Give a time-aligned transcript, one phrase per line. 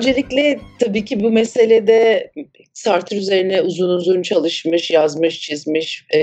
[0.00, 2.30] öncelikle tabii ki bu meselede
[2.74, 6.20] Sartre üzerine uzun uzun çalışmış, yazmış, çizmiş e,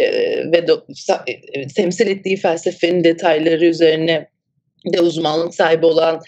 [0.52, 0.86] ve do,
[1.28, 4.28] e, temsil ettiği felsefenin detayları üzerine
[4.94, 6.22] de uzmanlık sahibi olan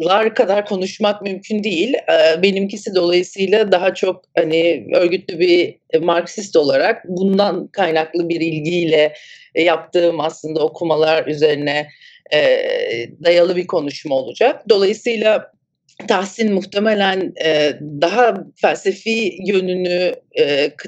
[0.00, 1.94] lar kadar konuşmak mümkün değil.
[2.42, 9.12] Benimkisi dolayısıyla daha çok hani örgütlü bir Marksist olarak bundan kaynaklı bir ilgiyle
[9.54, 11.88] yaptığım aslında okumalar üzerine
[13.24, 14.62] dayalı bir konuşma olacak.
[14.68, 15.53] Dolayısıyla
[16.08, 17.34] Tahsin muhtemelen
[17.80, 20.14] daha felsefi yönünü,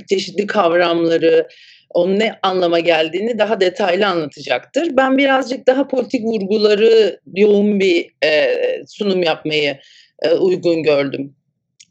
[0.09, 1.48] çeşitli kavramları,
[1.97, 4.97] onun ne anlama geldiğini daha detaylı anlatacaktır.
[4.97, 8.48] Ben birazcık daha politik vurguları yoğun bir e,
[8.86, 9.78] sunum yapmayı
[10.22, 11.34] e, uygun gördüm.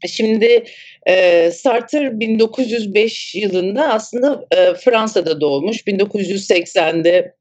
[0.06, 0.64] Şimdi
[1.06, 5.80] e, Sartre 1905 yılında aslında e, Fransa'da doğmuş.
[5.80, 7.34] 1980'de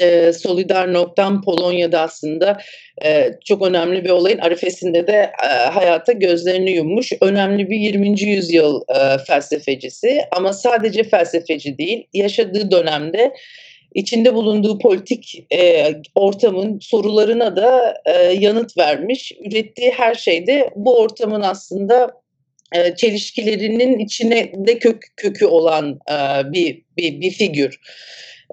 [0.00, 2.58] e, Solidarnosc'tan Polonya'da aslında
[3.04, 7.12] e, çok önemli bir olayın arifesinde de e, hayata gözlerini yummuş.
[7.20, 8.22] Önemli bir 20.
[8.22, 13.34] yüzyıl e, felsefecisi ama sadece felsefeci değil, yaşadığı dönemde
[13.94, 19.32] içinde bulunduğu politik e, ortamın sorularına da e, yanıt vermiş.
[19.44, 22.10] Ürettiği her şeyde bu ortamın aslında
[22.74, 27.80] e, çelişkilerinin içine de kök, kökü olan e, bir, bir, bir figür.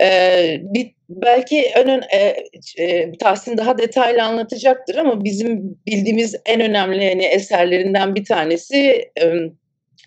[0.01, 2.35] Ee, bir, belki ön, e,
[2.77, 9.11] e, Tahsin daha detaylı anlatacaktır ama bizim bildiğimiz en önemli hani eserlerinden bir tanesi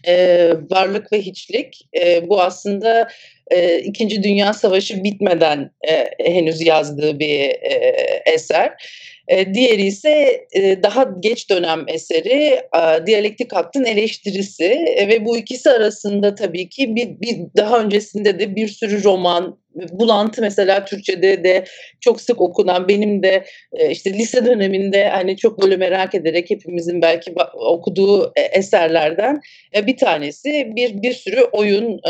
[0.06, 1.88] e, Varlık ve Hiçlik.
[2.00, 3.08] E, bu aslında
[3.50, 7.96] e, İkinci Dünya Savaşı bitmeden e, henüz yazdığı bir e,
[8.34, 8.72] eser.
[9.28, 14.64] E, diğeri ise e, daha geç dönem eseri e, Diyalektik Hattın Eleştirisi
[14.96, 19.59] e, ve bu ikisi arasında tabii ki bir, bir daha öncesinde de bir sürü roman,
[19.74, 21.64] bulantı mesela Türkçe'de de
[22.00, 27.02] çok sık okunan benim de e, işte lise döneminde hani çok böyle merak ederek hepimizin
[27.02, 29.40] belki okuduğu e, eserlerden
[29.76, 32.00] e, bir tanesi bir bir sürü oyun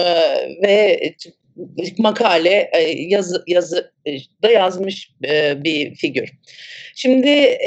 [0.62, 1.00] ve
[1.98, 3.92] makale yazı yazı
[4.42, 5.10] da yazmış
[5.56, 6.32] bir figür.
[6.94, 7.58] Şimdi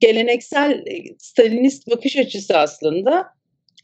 [0.00, 0.84] geleneksel
[1.18, 3.26] Stalinist bakış açısı aslında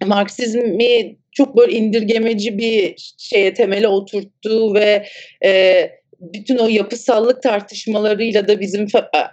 [0.07, 5.07] Marksizmi çok böyle indirgemeci bir şeye temele oturttuğu ve
[5.45, 5.91] e,
[6.21, 8.87] bütün o yapısallık tartışmalarıyla da bizim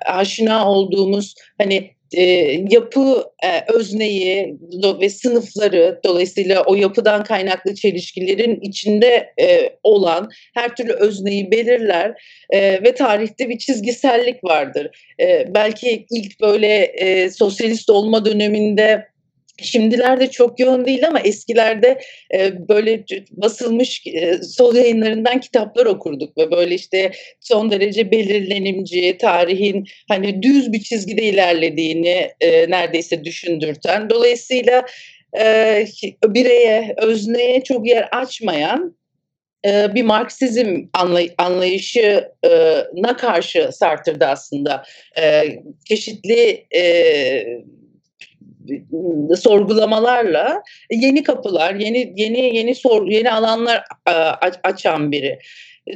[0.06, 2.24] aşina olduğumuz hani e,
[2.70, 4.56] yapı e, özneyi
[5.02, 12.84] ve sınıfları dolayısıyla o yapıdan kaynaklı çelişkilerin içinde e, olan her türlü özneyi belirler e,
[12.84, 14.88] ve tarihte bir çizgisellik vardır.
[15.22, 19.15] E, belki ilk böyle e, sosyalist olma döneminde
[19.62, 22.02] Şimdilerde çok yoğun değil ama eskilerde
[22.34, 29.88] e, böyle basılmış e, sol yayınlarından kitaplar okurduk ve böyle işte son derece belirlenimci, tarihin
[30.10, 34.10] hani düz bir çizgide ilerlediğini e, neredeyse düşündürten.
[34.10, 34.86] Dolayısıyla
[35.40, 35.88] e,
[36.26, 38.96] bireye, özneye çok yer açmayan
[39.66, 44.84] bir Marksizm anlay- anlayışına karşı Sartre'da aslında
[45.86, 46.66] çeşitli
[49.38, 53.84] sorgulamalarla yeni kapılar, yeni yeni yeni sor, yeni alanlar
[54.64, 55.40] açan biri.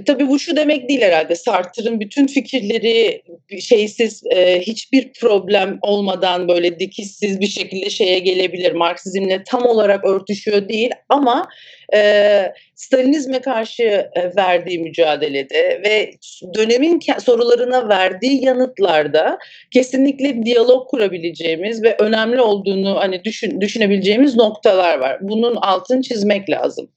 [0.05, 1.35] Tabii bu şu demek değil herhalde.
[1.35, 3.21] Sartre'ın bütün fikirleri
[3.59, 8.71] şeysiz, e, hiçbir problem olmadan böyle dikişsiz bir şekilde şeye gelebilir.
[8.71, 11.47] Marksizmle tam olarak örtüşüyor değil ama
[11.93, 16.11] e, Stalinizme karşı e, verdiği mücadelede ve
[16.55, 19.37] dönemin sorularına verdiği yanıtlarda
[19.71, 25.17] kesinlikle diyalog kurabileceğimiz ve önemli olduğunu hani düşün, düşünebileceğimiz noktalar var.
[25.21, 26.89] Bunun altını çizmek lazım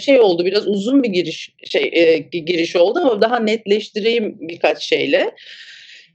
[0.00, 5.30] şey oldu biraz uzun bir giriş şey giriş oldu ama daha netleştireyim birkaç şeyle.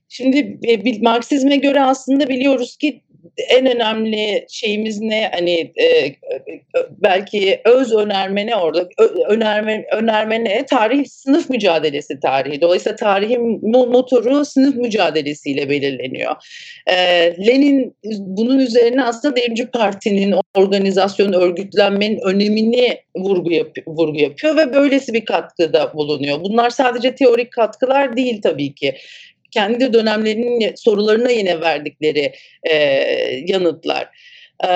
[0.09, 3.01] Şimdi e, Marksizme göre aslında biliyoruz ki
[3.49, 5.31] en önemli şeyimiz ne?
[5.33, 6.15] Hani e,
[6.89, 8.89] belki öz önerme orada?
[9.29, 10.65] Önerme önerme ne?
[10.65, 12.61] Tarih sınıf mücadelesi tarihi.
[12.61, 16.35] Dolayısıyla tarihin motoru sınıf mücadelesiyle belirleniyor.
[16.87, 16.95] E,
[17.47, 25.13] Lenin bunun üzerine aslında devrimci partinin organizasyon örgütlenmenin önemini vurgu, yap vurgu yapıyor ve böylesi
[25.13, 26.39] bir katkıda bulunuyor.
[26.43, 28.95] Bunlar sadece teorik katkılar değil tabii ki
[29.55, 32.75] kendi dönemlerinin sorularına yine verdikleri e,
[33.47, 34.09] yanıtlar.
[34.63, 34.69] E,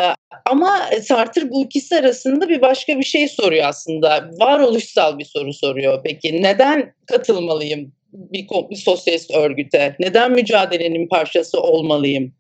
[0.45, 4.29] ama Sartre bu ikisi arasında bir başka bir şey soruyor aslında.
[4.39, 6.01] Varoluşsal bir soru soruyor.
[6.03, 9.95] Peki neden katılmalıyım bir, bir sosyalist örgüte?
[9.99, 12.33] Neden mücadelenin parçası olmalıyım?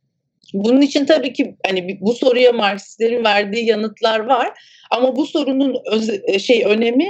[0.53, 4.51] Bunun için tabii ki hani bu soruya Marksistlerin verdiği yanıtlar var
[4.91, 6.09] ama bu sorunun öz,
[6.41, 7.09] şey önemi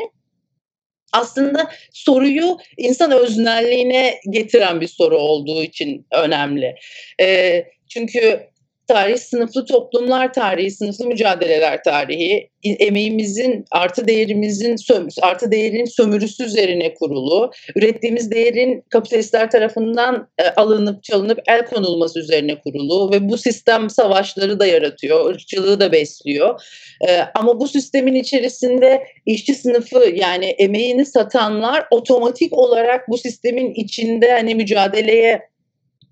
[1.14, 6.76] aslında soruyu insan öznelliğine getiren bir soru olduğu için önemli.
[7.22, 8.50] E, çünkü
[8.90, 14.76] tarih sınıflı toplumlar tarihi, sınıflı mücadeleler tarihi, emeğimizin artı değerimizin
[15.22, 22.60] artı değerin sömürüsü üzerine kurulu, ürettiğimiz değerin kapitalistler tarafından e, alınıp çalınıp el konulması üzerine
[22.60, 26.62] kurulu ve bu sistem savaşları da yaratıyor, ırkçılığı da besliyor.
[27.08, 34.32] E, ama bu sistemin içerisinde işçi sınıfı yani emeğini satanlar otomatik olarak bu sistemin içinde
[34.32, 35.50] hani mücadeleye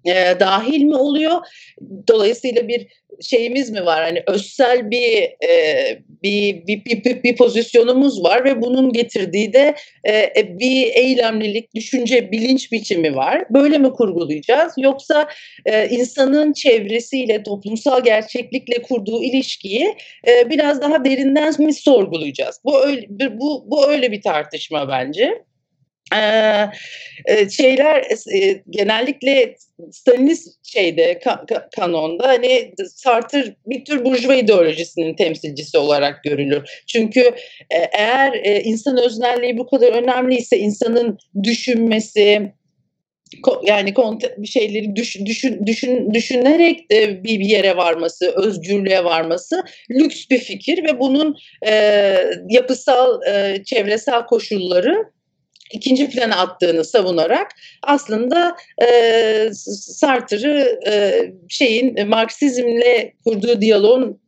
[0.06, 1.38] e, dahil mi oluyor?
[2.08, 2.88] Dolayısıyla bir
[3.22, 4.04] şeyimiz mi var?
[4.04, 9.76] Hani özsel bir e, bir, bir, bir, bir, bir pozisyonumuz var ve bunun getirdiği de
[10.08, 13.44] e, bir eylemlilik, düşünce, bilinç biçimi var.
[13.50, 14.74] Böyle mi kurgulayacağız?
[14.78, 15.30] Yoksa
[15.66, 19.96] e, insanın çevresiyle, toplumsal gerçeklikle kurduğu ilişkiyi
[20.28, 22.62] e, biraz daha derinden mi sorgulayacağız?
[22.66, 23.08] Bu öyle,
[23.40, 25.47] bu, bu öyle bir tartışma bence.
[26.16, 29.56] Ee, şeyler e, genellikle
[29.92, 36.84] Stalinist şeyde ka, ka, kanonda hani Sartre bir tür burjuva ideolojisinin temsilcisi olarak görülür.
[36.88, 37.22] Çünkü
[37.70, 42.52] e, eğer e, insan öznelliği bu kadar önemliyse insanın düşünmesi,
[43.64, 43.94] yani
[44.38, 50.84] bir şeyleri düşün, düşün, düşün, düşünerek de bir yere varması, özgürlüğe varması lüks bir fikir
[50.84, 51.38] ve bunun
[51.68, 51.74] e,
[52.50, 55.17] yapısal, e, çevresel koşulları
[55.72, 57.52] ikinci plana attığını savunarak
[57.84, 64.20] aslında e, Sartre'ı e, şeyin Marksizmle kurduğu diyaloğun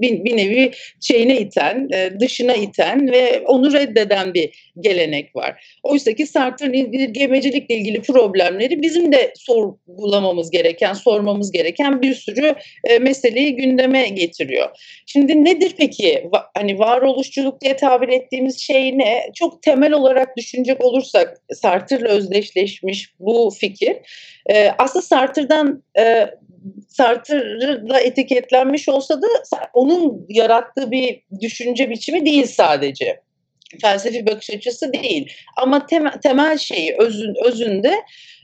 [0.00, 1.88] bir, bir nevi şeyine iten,
[2.20, 5.78] dışına iten ve onu reddeden bir gelenek var.
[5.82, 12.54] Oysa ki Sartre'ın indirgemecilikle ilgili problemleri bizim de sorgulamamız gereken, sormamız gereken bir sürü
[13.00, 14.68] meseleyi gündeme getiriyor.
[15.06, 19.30] Şimdi nedir peki hani varoluşçuluk diye tabir ettiğimiz şey ne?
[19.34, 23.96] Çok temel olarak düşünecek olursak Sartre'la özdeşleşmiş bu fikir
[24.78, 25.82] aslında Sartre'dan
[26.88, 29.26] Sartre'la etiketlenmiş olsa da
[29.74, 33.20] onun yarattığı bir düşünce biçimi değil sadece.
[33.82, 35.32] Felsefi bakış açısı değil.
[35.56, 37.94] Ama temel, temel şeyi özün, özünde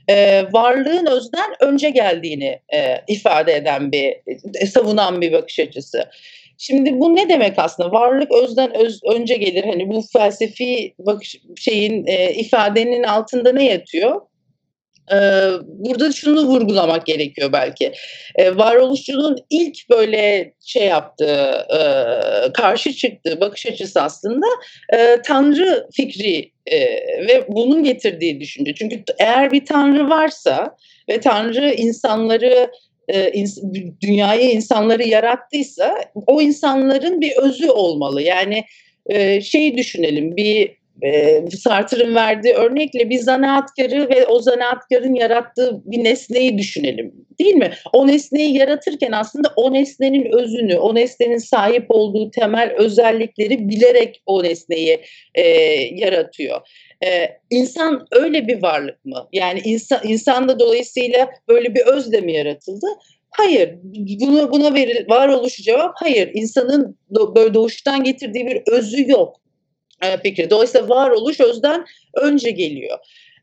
[0.09, 4.15] e, varlığın özden önce geldiğini e, ifade eden bir,
[4.59, 6.09] e, savunan bir bakış açısı.
[6.57, 7.91] Şimdi bu ne demek aslında?
[7.91, 9.63] Varlık özden öz, önce gelir.
[9.63, 14.21] Hani bu felsefi bakış şeyin e, ifadenin altında ne yatıyor?
[15.67, 17.91] Burada şunu vurgulamak gerekiyor belki.
[18.39, 21.67] varoluşçuluğun ilk böyle şey yaptığı,
[22.53, 24.45] karşı çıktığı bakış açısı aslında
[25.25, 26.51] tanrı fikri
[27.27, 28.73] ve bunun getirdiği düşünce.
[28.75, 30.75] Çünkü eğer bir tanrı varsa
[31.09, 32.71] ve tanrı insanları
[34.01, 35.95] dünyayı insanları yarattıysa
[36.27, 38.21] o insanların bir özü olmalı.
[38.21, 38.63] Yani
[39.41, 46.57] şeyi düşünelim bir e, Sartre'ın verdiği örnekle bir zanaatkarı ve o zanaatkarın yarattığı bir nesneyi
[46.57, 47.13] düşünelim.
[47.39, 47.71] Değil mi?
[47.93, 54.43] O nesneyi yaratırken aslında o nesnenin özünü, o nesnenin sahip olduğu temel özellikleri bilerek o
[54.43, 54.99] nesneyi
[55.35, 55.47] e,
[55.95, 56.61] yaratıyor.
[57.05, 59.27] Ee, insan öyle bir varlık mı?
[59.33, 62.87] Yani insan, insan da dolayısıyla böyle bir özle mi yaratıldı?
[63.29, 63.75] Hayır.
[64.21, 66.31] Buna, buna veril, varoluşu cevap hayır.
[66.33, 69.42] İnsanın do, böyle doğuştan getirdiği bir özü yok
[70.23, 70.49] fikri.
[70.49, 72.99] Dolayısıyla varoluş özden önce geliyor.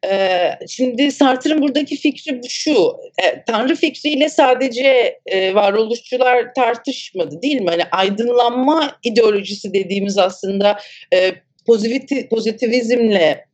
[0.06, 7.70] Ee, şimdi Sartre'ın buradaki fikri şu, e, Tanrı fikriyle sadece e, varoluşçular tartışmadı değil mi?
[7.70, 10.78] Hani aydınlanma ideolojisi dediğimiz aslında
[11.14, 11.32] e,
[11.66, 13.49] pozitiv, pozitivizmle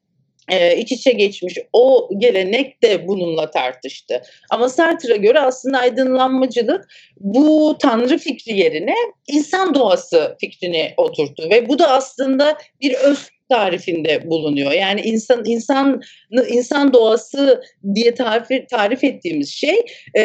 [0.48, 4.22] e, iç içe geçmiş o gelenek de bununla tartıştı.
[4.50, 6.88] Ama Sartre'a göre aslında aydınlanmacılık
[7.20, 8.94] bu tanrı fikri yerine
[9.28, 14.72] insan doğası fikrini oturttu ve bu da aslında bir öz tarifinde bulunuyor.
[14.72, 16.02] Yani insan insan
[16.48, 17.62] insan doğası
[17.94, 19.84] diye tarif tarif ettiğimiz şey
[20.14, 20.22] e,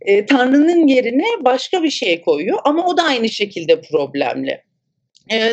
[0.00, 4.65] e, Tanrı'nın yerine başka bir şey koyuyor ama o da aynı şekilde problemli.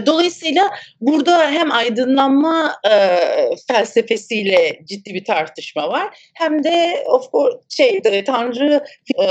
[0.05, 0.69] Dolayısıyla
[1.01, 2.95] burada hem aydınlanma e,
[3.67, 8.83] felsefesiyle ciddi bir tartışma var hem de of course şey Tanrı
[9.19, 9.25] e,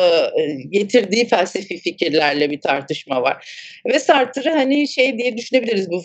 [0.70, 3.48] getirdiği felsefi fikirlerle bir tartışma var.
[3.86, 6.02] Ve Sartre hani şey diye düşünebiliriz bu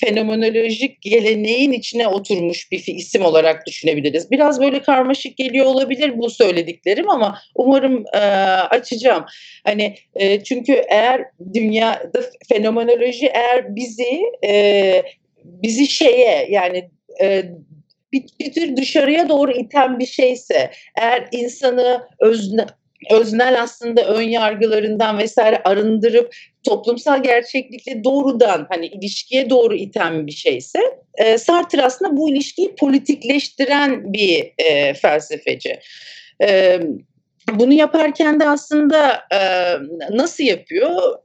[0.00, 4.30] fenomenolojik geleneğin içine oturmuş bir isim olarak düşünebiliriz.
[4.30, 8.18] Biraz böyle karmaşık geliyor olabilir bu söylediklerim ama umarım e,
[8.70, 9.24] açacağım.
[9.64, 15.02] Hani e, çünkü eğer dünyada fenomenoloji eğer bizi e,
[15.44, 16.90] bizi şeye yani
[17.22, 17.44] e,
[18.12, 20.70] bir, tür dışarıya doğru iten bir şeyse
[21.00, 22.66] eğer insanı özne,
[23.10, 30.78] öznel aslında ön yargılarından vesaire arındırıp toplumsal gerçeklikle doğrudan hani ilişkiye doğru iten bir şeyse
[31.14, 35.80] e, Sartre aslında bu ilişkiyi politikleştiren bir e, felsefeci.
[36.42, 36.80] E,
[37.54, 39.40] bunu yaparken de aslında e,
[40.10, 41.18] nasıl yapıyor?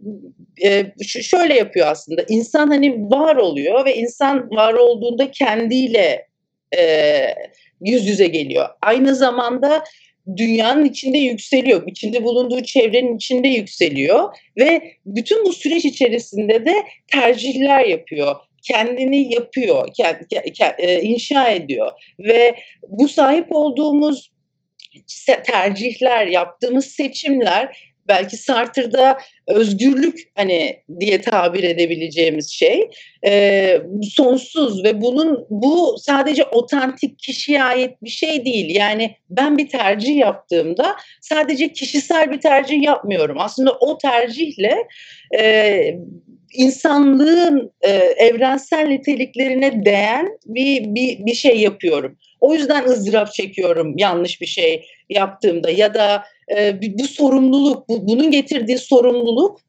[0.64, 2.26] E, şöyle yapıyor aslında.
[2.30, 6.28] İnsan hani var oluyor ve insan var olduğunda kendiyle
[6.78, 6.82] e,
[7.82, 8.70] yüz yüze geliyor.
[8.82, 9.84] Aynı zamanda
[10.38, 11.88] dünyanın içinde yükseliyor.
[11.88, 16.74] İçinde bulunduğu çevrenin içinde yükseliyor ve bütün bu süreç içerisinde de
[17.08, 19.88] tercihler yapıyor kendini yapıyor,
[21.02, 22.56] inşa ediyor ve
[22.88, 24.33] bu sahip olduğumuz
[25.46, 32.90] tercihler, yaptığımız seçimler belki Sartre'da özgürlük hani diye tabir edebileceğimiz şey
[33.26, 33.82] e,
[34.16, 38.76] sonsuz ve bunun bu sadece otantik kişiye ait bir şey değil.
[38.76, 43.38] Yani ben bir tercih yaptığımda sadece kişisel bir tercih yapmıyorum.
[43.40, 44.76] Aslında o tercihle
[45.40, 45.96] e,
[46.54, 52.18] insanlığın e, evrensel niteliklerine değen bir, bir bir şey yapıyorum.
[52.42, 56.24] O yüzden ızdırap çekiyorum yanlış bir şey yaptığımda ya da
[56.58, 59.60] e, bu sorumluluk, bu, bunun getirdiği sorumluluk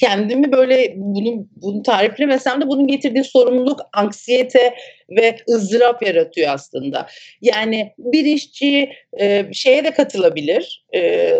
[0.00, 4.74] kendimi böyle bunu, bunu tariflemesem de bunun getirdiği sorumluluk, anksiyete
[5.10, 7.06] ve ızdırap yaratıyor aslında.
[7.40, 10.84] Yani bir işçi e, şeye de katılabilir.
[10.94, 11.32] E,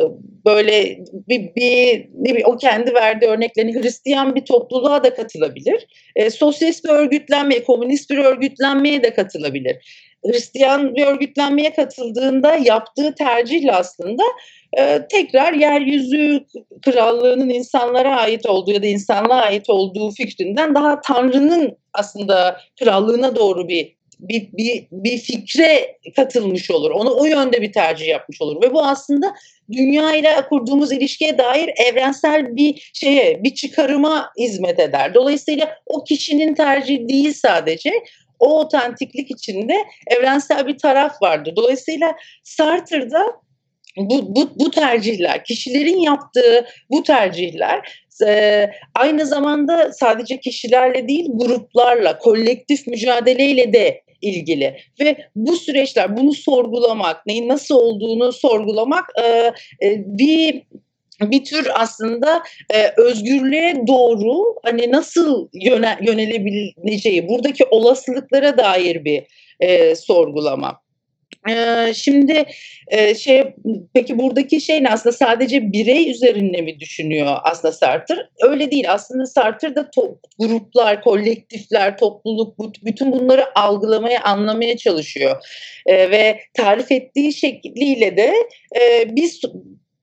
[0.46, 5.86] böyle bir, bir, bir o kendi verdiği örneklerini Hristiyan bir topluluğa da katılabilir.
[6.16, 9.76] E, sosyalist bir örgütlenmeye, komünist bir örgütlenmeye de katılabilir.
[10.26, 14.22] Hristiyan bir örgütlenmeye katıldığında yaptığı tercihle aslında
[14.78, 16.44] e, tekrar yeryüzü
[16.82, 23.68] krallığının insanlara ait olduğu ya da insanlığa ait olduğu fikrinden daha Tanrı'nın aslında krallığına doğru
[23.68, 26.90] bir bir, bir, bir fikre katılmış olur.
[26.90, 28.62] Onu o yönde bir tercih yapmış olur.
[28.62, 29.34] Ve bu aslında
[29.72, 35.14] dünya ile kurduğumuz ilişkiye dair evrensel bir şeye, bir çıkarıma hizmet eder.
[35.14, 37.92] Dolayısıyla o kişinin tercihi değil sadece
[38.40, 39.74] o otantiklik içinde
[40.06, 41.52] evrensel bir taraf vardı.
[41.56, 43.26] Dolayısıyla Sartre'da
[43.96, 52.18] bu, bu, bu tercihler, kişilerin yaptığı bu tercihler e, aynı zamanda sadece kişilerle değil gruplarla,
[52.18, 59.52] kolektif mücadeleyle de ilgili ve bu süreçler bunu sorgulamak, neyin nasıl olduğunu sorgulamak e,
[59.86, 60.62] e, bir
[61.20, 62.42] bir tür aslında
[62.74, 69.22] e, özgürlüğe doğru hani nasıl yöne, yönelebileceği buradaki olasılıklara dair bir
[69.60, 70.80] e, sorgulama.
[71.48, 72.44] Ee, şimdi
[72.88, 73.54] e, şey
[73.94, 78.14] peki buradaki şey ne aslında sadece birey üzerinde mi düşünüyor aslında Sartre?
[78.42, 78.92] Öyle değil.
[78.92, 85.36] Aslında Sartre da to- gruplar, kolektifler, topluluk bütün bunları algılamaya, anlamaya çalışıyor.
[85.86, 88.34] Ee, ve tarif ettiği şekliyle de
[88.80, 89.40] e, biz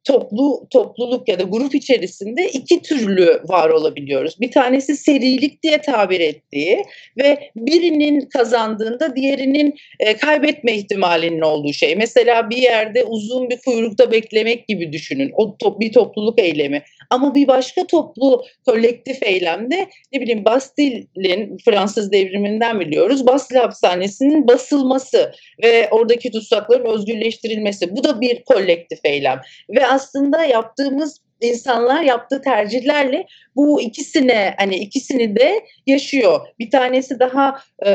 [0.08, 4.42] toplu topluluk ya da grup içerisinde iki türlü var olabiliyoruz.
[4.42, 6.84] Bir tanesi serilik diye tabir ettiği
[7.18, 11.96] ve birinin kazandığında diğerinin e, kaybetme ihtimalinin olduğu şey.
[11.96, 15.32] Mesela bir yerde uzun bir kuyrukta beklemek gibi düşünün.
[15.36, 16.84] O top, bir topluluk eylemi.
[17.10, 23.28] Ama bir başka toplu kolektif eylemde ne bileyim Bastille'in Fransız devriminden biliyoruz.
[23.28, 25.32] Bastille hapishanesinin basılması
[25.64, 27.96] ve oradaki tutsakların özgürleştirilmesi.
[27.96, 29.42] Bu da bir kolektif eylem.
[29.70, 33.26] Ve aslında yaptığımız insanlar yaptığı tercihlerle
[33.56, 36.48] bu ikisine hani ikisini de yaşıyor.
[36.60, 37.92] Bir tanesi daha e,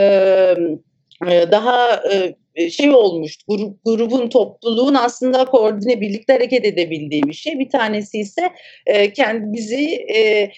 [1.26, 2.34] daha e,
[2.70, 7.58] şey olmuş grup, grubun topluluğun aslında koordine birlikte hareket edebildiği bir şey.
[7.58, 8.50] Bir tanesi ise
[8.86, 10.52] e, kendi bizi e, e,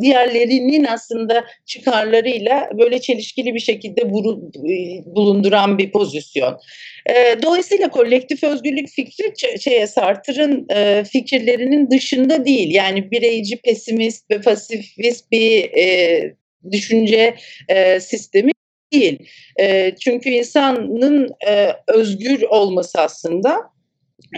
[0.00, 6.58] diğerlerinin aslında çıkarlarıyla böyle çelişkili bir şekilde buru, e, bulunduran bir pozisyon.
[7.06, 12.74] E, dolayısıyla kolektif özgürlük fikri şeye Sartre'ın e, fikirlerinin dışında değil.
[12.74, 16.34] Yani bireyci, pesimist ve pasifist bir e,
[16.70, 17.34] düşünce
[17.68, 18.52] e, sistemi
[18.92, 19.18] değil.
[19.60, 23.56] E, çünkü insanın e, özgür olması aslında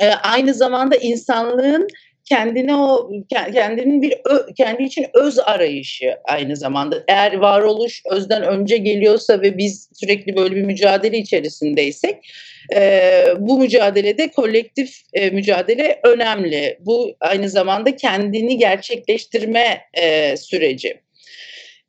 [0.01, 1.89] e, aynı zamanda insanlığın
[2.25, 4.15] kendine o kendinin bir
[4.57, 7.05] kendi için öz arayışı aynı zamanda.
[7.09, 12.17] Eğer varoluş özden önce geliyorsa ve biz sürekli böyle bir mücadele içerisindeysek
[12.75, 16.79] e, bu mücadelede kolektif e, mücadele önemli.
[16.81, 21.01] Bu aynı zamanda kendini gerçekleştirme e, süreci.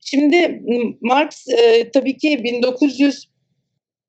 [0.06, 0.62] Şimdi
[1.02, 3.30] Marx e, tabii ki 1900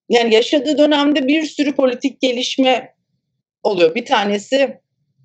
[0.09, 2.95] yani yaşadığı dönemde bir sürü politik gelişme
[3.63, 3.95] oluyor.
[3.95, 4.81] Bir tanesi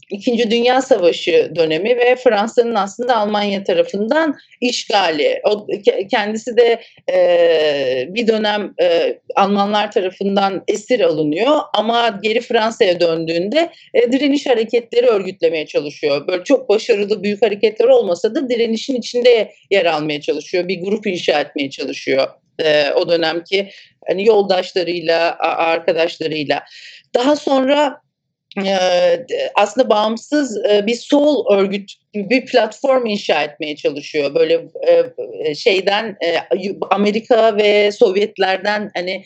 [0.10, 5.42] İkinci Dünya Savaşı dönemi ve Fransa'nın aslında Almanya tarafından işgali.
[5.46, 5.68] O
[6.12, 14.12] kendisi de e, bir dönem e, Almanlar tarafından esir alınıyor ama geri Fransa'ya döndüğünde e,
[14.12, 16.28] direniş hareketleri örgütlemeye çalışıyor.
[16.28, 20.68] Böyle çok başarılı büyük hareketler olmasa da direnişin içinde yer almaya çalışıyor.
[20.68, 22.28] Bir grup inşa etmeye çalışıyor.
[22.60, 23.70] E, o dönemki
[24.08, 26.64] hani yoldaşlarıyla, arkadaşlarıyla.
[27.16, 28.02] Daha sonra
[29.56, 34.36] aslında bağımsız bir sol örgüt bir platform inşa etmeye çalışıyor.
[34.36, 34.66] Böyle
[35.56, 36.18] şeyden
[36.92, 39.24] Amerika ve Sovyetlerden hani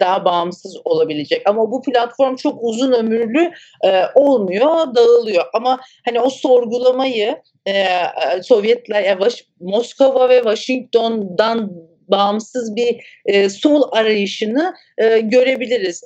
[0.00, 1.42] daha bağımsız olabilecek.
[1.48, 3.50] Ama bu platform çok uzun ömürlü
[4.14, 5.44] olmuyor, dağılıyor.
[5.54, 7.36] Ama hani o sorgulamayı
[8.42, 9.18] Sovyetler,
[9.60, 11.72] Moskova ve Washington'dan
[12.08, 13.04] bağımsız bir
[13.48, 14.74] sol arayışını
[15.22, 16.04] görebiliriz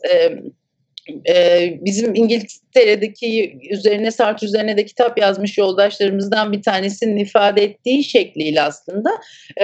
[1.80, 9.10] bizim İngiltere'deki üzerine Sartre üzerine de kitap yazmış yoldaşlarımızdan bir tanesinin ifade ettiği şekliyle aslında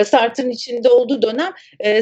[0.04, 1.52] Sartre'ın içinde olduğu dönem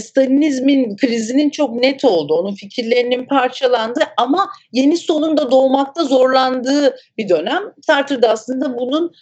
[0.00, 2.34] Stalinizmin krizinin çok net oldu.
[2.34, 7.62] Onun fikirlerinin parçalandı ama yeni solun da doğmakta zorlandığı bir dönem.
[7.86, 9.12] Sartre de aslında bunun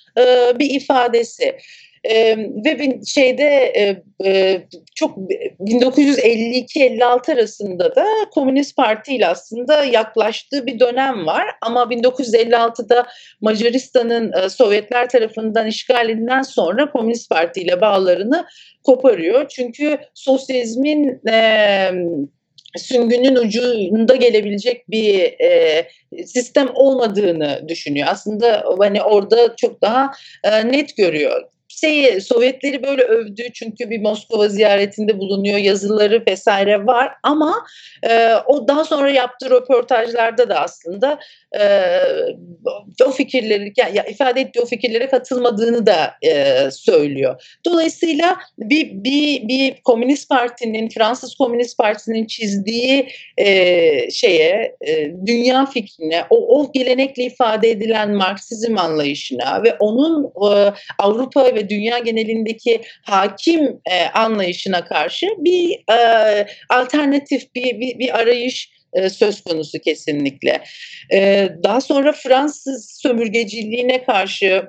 [0.59, 1.57] bir ifadesi.
[2.05, 4.63] E, ve bir şeyde e, e,
[4.95, 5.19] çok
[5.61, 11.45] 1952-56 arasında da Komünist Parti ile aslında yaklaştığı bir dönem var.
[11.63, 13.07] Ama 1956'da
[13.41, 18.47] Macaristan'ın e, Sovyetler tarafından işgal edilen sonra Komünist Parti ile bağlarını
[18.85, 19.49] koparıyor.
[19.49, 21.91] Çünkü sosyalizmin e,
[22.77, 25.89] süngünün ucunda gelebilecek bir e,
[26.27, 28.09] sistem olmadığını düşünüyor.
[28.11, 30.11] Aslında hani orada çok daha
[30.45, 37.13] e, net görüyor şey Sovyetleri böyle övdü çünkü bir Moskova ziyaretinde bulunuyor yazıları vesaire var
[37.23, 37.67] ama
[38.03, 41.19] e, o daha sonra yaptığı röportajlarda da aslında
[41.61, 41.91] e,
[43.07, 47.59] o fikirleri yani ya, ifade ettiği o fikirlere katılmadığını da e, söylüyor.
[47.67, 53.09] Dolayısıyla bir, bir, bir Komünist Parti'nin Fransız Komünist Partisi'nin çizdiği
[53.39, 60.73] e, şeye e, dünya fikrine o, o gelenekle ifade edilen Marksizm anlayışına ve onun e,
[60.99, 68.71] Avrupa ve dünya genelindeki hakim e, anlayışına karşı bir e, alternatif bir, bir, bir arayış
[68.93, 70.63] e, söz konusu kesinlikle.
[71.13, 74.63] E, daha sonra Fransız sömürgeciliğine karşı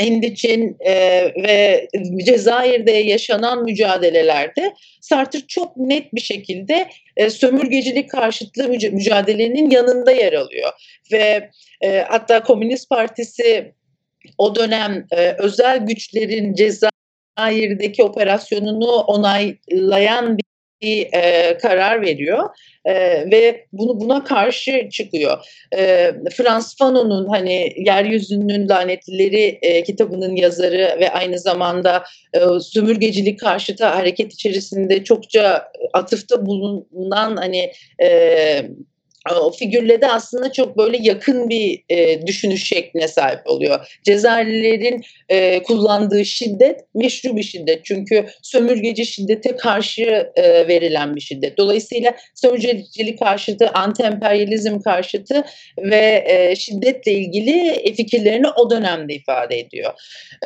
[0.00, 0.94] Hindiç'in e,
[1.42, 1.88] ve
[2.26, 10.72] Cezayir'de yaşanan mücadelelerde Sartre çok net bir şekilde e, sömürgecilik karşıtlığı mücadelenin yanında yer alıyor.
[11.12, 11.50] Ve
[12.08, 13.72] hatta Komünist Partisi
[14.38, 20.38] o dönem e, özel güçlerin Cezayir'deki operasyonunu onaylayan
[20.82, 22.48] bir e, karar veriyor
[22.84, 22.94] e,
[23.30, 25.38] ve bunu buna karşı çıkıyor.
[25.76, 32.04] E, Frans Fanon'un hani Yeryüzünün Lanetlileri e, kitabının yazarı ve aynı zamanda
[32.34, 38.70] e, sömürgecilik karşıtı hareket içerisinde çokça atıfta bulunan hani e,
[39.28, 43.98] o figürle de aslında çok böyle yakın bir e, düşünüş şekline sahip oluyor.
[44.04, 47.84] Cezayirlilerin e, kullandığı şiddet meşru bir şiddet.
[47.84, 51.58] Çünkü sömürgeci şiddete karşı e, verilen bir şiddet.
[51.58, 55.44] Dolayısıyla sömürgecilik karşıtı, anti-emperyalizm karşıtı
[55.78, 59.92] ve e, şiddetle ilgili fikirlerini o dönemde ifade ediyor.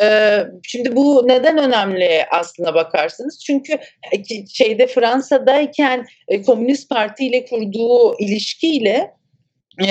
[0.03, 3.45] E, şimdi bu neden önemli aslına bakarsınız?
[3.47, 8.17] Çünkü e, şeyde Fransa'dayken e, Komünist Parti ile kurduğu
[8.65, 9.15] ilişkiyle
[9.83, 9.89] e,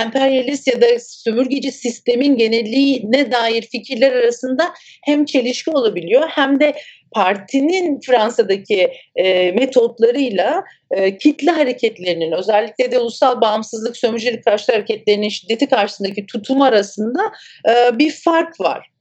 [0.00, 4.74] emperyalist ya da sömürgeci sistemin genelliğine dair fikirler arasında
[5.04, 6.74] hem çelişki olabiliyor hem de
[7.14, 15.66] partinin Fransa'daki e, metotlarıyla e, kitle hareketlerinin özellikle de ulusal bağımsızlık sömürgecilik karşı hareketlerinin şiddeti
[15.66, 17.20] karşısındaki tutum arasında
[17.68, 18.95] e, bir fark var.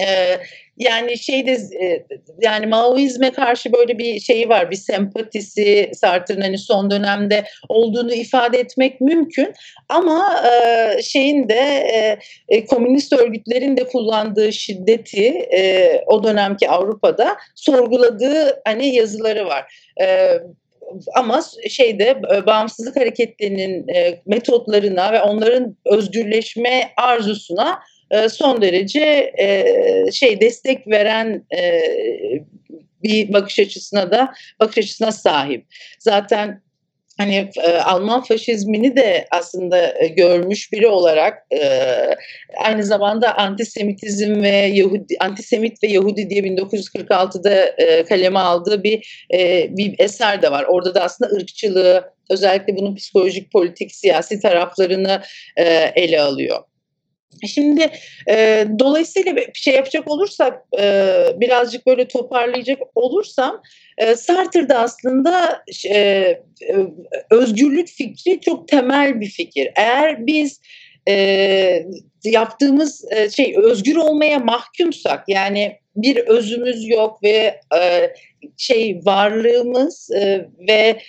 [0.00, 0.40] Ee,
[0.78, 2.06] yani şeyde e,
[2.40, 8.58] yani Maoizme karşı böyle bir şeyi var, bir sempatisi Sartre'ın hani son dönemde olduğunu ifade
[8.58, 9.52] etmek mümkün.
[9.88, 11.60] Ama e, şeyin de
[11.94, 19.92] e, e, komünist örgütlerin de kullandığı şiddeti e, o dönemki Avrupa'da sorguladığı hani yazıları var.
[20.00, 20.30] E,
[21.14, 27.80] ama şeyde e, bağımsızlık hareketlerinin e, metotlarına ve onların özgürleşme arzusuna
[28.30, 29.64] son derece e,
[30.12, 31.82] şey destek veren e,
[33.02, 35.66] bir bakış açısına da bakış açısına sahip.
[35.98, 36.62] Zaten
[37.18, 41.60] hani e, Alman faşizmini de aslında e, görmüş biri olarak e,
[42.64, 49.66] aynı zamanda antisemitizm ve Yahudi antisemit ve Yahudi diye 1946'da e, kaleme aldığı bir e,
[49.76, 50.64] bir eser de var.
[50.68, 55.22] Orada da aslında ırkçılığı özellikle bunun psikolojik, politik, siyasi taraflarını
[55.56, 55.64] e,
[55.96, 56.58] ele alıyor.
[57.46, 57.90] Şimdi
[58.30, 63.62] e, dolayısıyla bir şey yapacak olursak e, birazcık böyle toparlayacak olursam
[63.98, 66.40] e, Sartre'da aslında e,
[67.30, 69.70] özgürlük fikri çok temel bir fikir.
[69.76, 70.60] Eğer biz
[71.08, 71.86] e,
[72.24, 78.12] yaptığımız e, şey özgür olmaya mahkumsak yani bir özümüz yok ve e,
[78.56, 81.00] şey varlığımız e, ve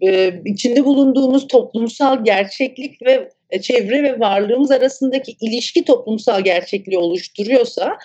[0.00, 3.28] e, içinde bulunduğumuz toplumsal gerçeklik ve
[3.62, 7.98] çevre ve varlığımız arasındaki ilişki toplumsal gerçekliği oluşturuyorsa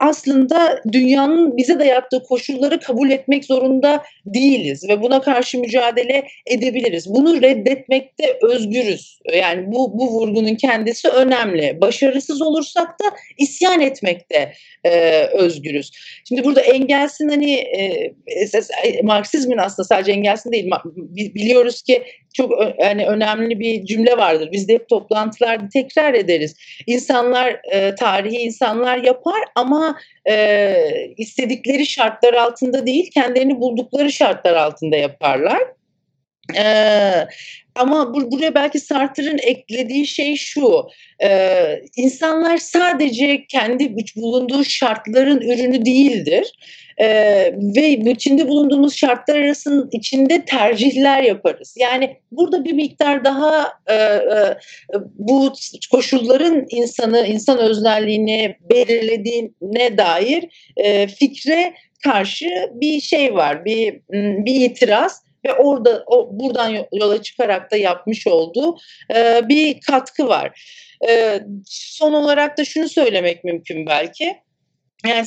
[0.00, 7.06] aslında dünyanın bize dayattığı koşulları kabul etmek zorunda değiliz ve buna karşı mücadele edebiliriz.
[7.14, 9.18] Bunu reddetmekte özgürüz.
[9.36, 11.80] Yani bu, bu vurgunun kendisi önemli.
[11.80, 13.04] Başarısız olursak da
[13.38, 14.52] isyan etmekte
[14.84, 15.90] e, özgürüz.
[16.28, 18.12] Şimdi burada Engels'in hani e,
[19.02, 20.70] Marksizmin aslında sadece Engels'in değil
[21.34, 22.02] biliyoruz ki
[22.34, 24.48] çok yani önemli bir cümle vardır.
[24.52, 26.56] Biz de hep toplantılarda tekrar ederiz.
[26.86, 30.74] İnsanlar e, tarihi insanlar yapar ama e,
[31.16, 35.62] istedikleri şartlar altında değil, kendilerini buldukları şartlar altında yaparlar.
[36.56, 37.26] Ee,
[37.74, 40.86] ama bu, buraya belki Sartre'ın eklediği şey şu.
[41.22, 46.52] E, insanlar sadece kendi bulunduğu şartların ürünü değildir.
[46.98, 47.06] E,
[47.76, 51.74] ve içinde bulunduğumuz şartlar arasının içinde tercihler yaparız.
[51.78, 54.56] Yani burada bir miktar daha e, e,
[55.14, 55.52] bu
[55.90, 64.00] koşulların insanı, insan öznelliğini belirlediğine dair e, fikre karşı bir şey var, bir
[64.44, 68.76] bir itiraz ve orada o buradan yola çıkarak da yapmış olduğu
[69.14, 70.62] e, bir katkı var.
[71.08, 74.36] E, son olarak da şunu söylemek mümkün belki.
[75.06, 75.26] Yani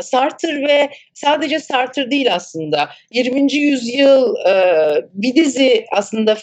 [0.00, 3.52] Sartre ve sadece Sartre değil aslında 20.
[3.52, 4.54] yüzyıl e,
[5.12, 6.36] bir dizi aslında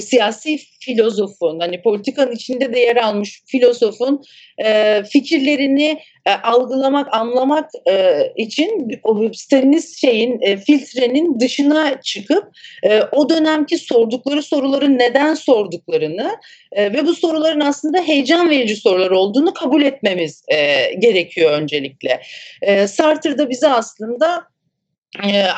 [0.00, 4.22] siyasi filozofun hani politikanın içinde de yer almış filozofun
[4.64, 12.44] e, fikirlerini e, algılamak, anlamak e, için o Stalinist şeyin e, filtrenin dışına çıkıp
[12.82, 16.36] e, o dönemki sordukları soruları neden sorduklarını
[16.72, 22.20] e, ve bu soruların aslında heyecan verici sorular olduğunu kabul etmemiz e, gerekiyor öncelikle.
[22.62, 24.49] E, Sartre da bize aslında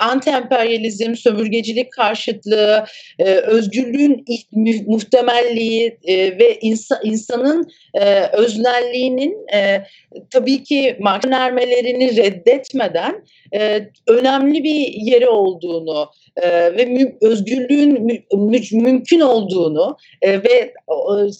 [0.00, 2.84] anti-emperyalizm, sömürgecilik karşıtlığı,
[3.46, 4.24] özgürlüğün
[4.86, 6.58] muhtemelliği ve
[7.02, 7.68] insanın
[8.32, 9.46] öznelliğinin
[10.30, 13.24] tabii ki marjinalmelerini reddetmeden
[14.08, 16.08] önemli bir yeri olduğunu
[16.46, 18.22] ve özgürlüğün
[18.72, 20.74] mümkün olduğunu ve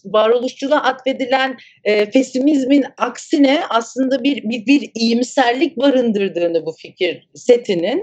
[0.05, 1.57] varoluşçuluğa atfedilen
[2.13, 8.02] pesimizmin aksine aslında bir, bir, bir iyimserlik barındırdığını bu fikir setinin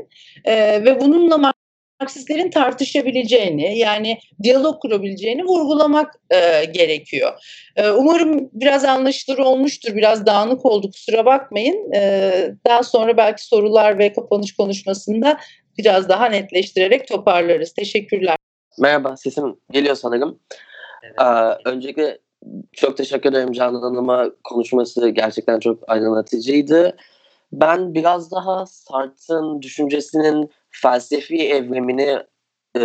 [0.85, 1.53] ve bununla
[2.01, 7.33] Marksistlerin tartışabileceğini yani diyalog kurabileceğini vurgulamak e, gerekiyor.
[7.75, 9.95] E, umarım biraz anlaşılır olmuştur.
[9.95, 11.91] Biraz dağınık oldu kusura bakmayın.
[11.95, 12.31] E,
[12.67, 15.37] daha sonra belki sorular ve kapanış konuşmasında
[15.77, 17.73] biraz daha netleştirerek toparlarız.
[17.73, 18.35] Teşekkürler.
[18.79, 20.39] Merhaba sesim geliyor sanırım.
[21.03, 21.15] Evet.
[21.19, 22.19] Ee, öncelikle
[22.73, 26.97] çok teşekkür ederim Canan Hanım'a konuşması gerçekten çok aydınlatıcıydı.
[27.51, 32.19] Ben biraz daha Sartre'ın düşüncesinin felsefi evrimini
[32.75, 32.79] e,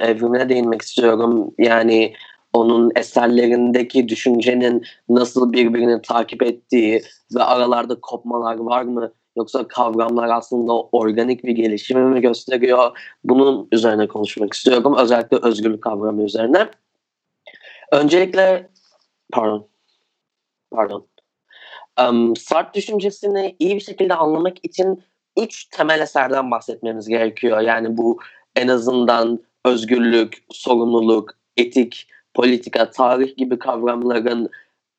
[0.00, 1.54] evrimine değinmek istiyorum.
[1.58, 2.14] Yani
[2.52, 7.02] onun eserlerindeki düşüncenin nasıl birbirini takip ettiği
[7.34, 12.98] ve aralarda kopmalar var mı yoksa kavramlar aslında organik bir gelişimi mi gösteriyor?
[13.24, 14.96] Bunun üzerine konuşmak istiyorum.
[14.98, 16.68] Özellikle özgürlük kavramı üzerine.
[17.92, 18.68] Öncelikle
[19.32, 19.66] pardon
[20.70, 21.06] pardon
[22.08, 25.02] um, Sartre düşüncesini iyi bir şekilde anlamak için
[25.38, 27.60] üç temel eserden bahsetmemiz gerekiyor.
[27.60, 28.18] Yani bu
[28.56, 34.50] en azından özgürlük, sorumluluk, etik, politika, tarih gibi kavramların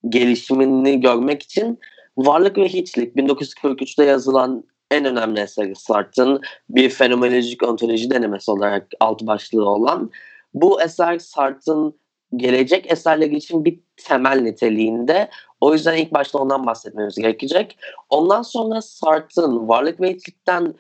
[0.10, 1.80] gelişimini görmek için
[2.18, 9.22] Varlık ve Hiçlik 1943'te yazılan en önemli eseri Sartre'ın bir fenomenolojik ontoloji denemesi olarak alt
[9.22, 10.12] başlığı olan.
[10.54, 11.96] Bu eser Sartre'ın
[12.36, 15.30] gelecek eserleri için bir temel niteliğinde.
[15.62, 17.78] O yüzden ilk başta ondan bahsetmemiz gerekecek.
[18.10, 20.74] Ondan sonra Sartre'ın varlık ve etikten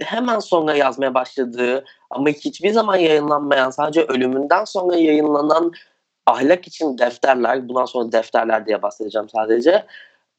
[0.00, 5.72] hemen sonra yazmaya başladığı ama hiçbir zaman yayınlanmayan sadece ölümünden sonra yayınlanan
[6.26, 9.86] ahlak için defterler, bundan sonra defterler diye bahsedeceğim sadece.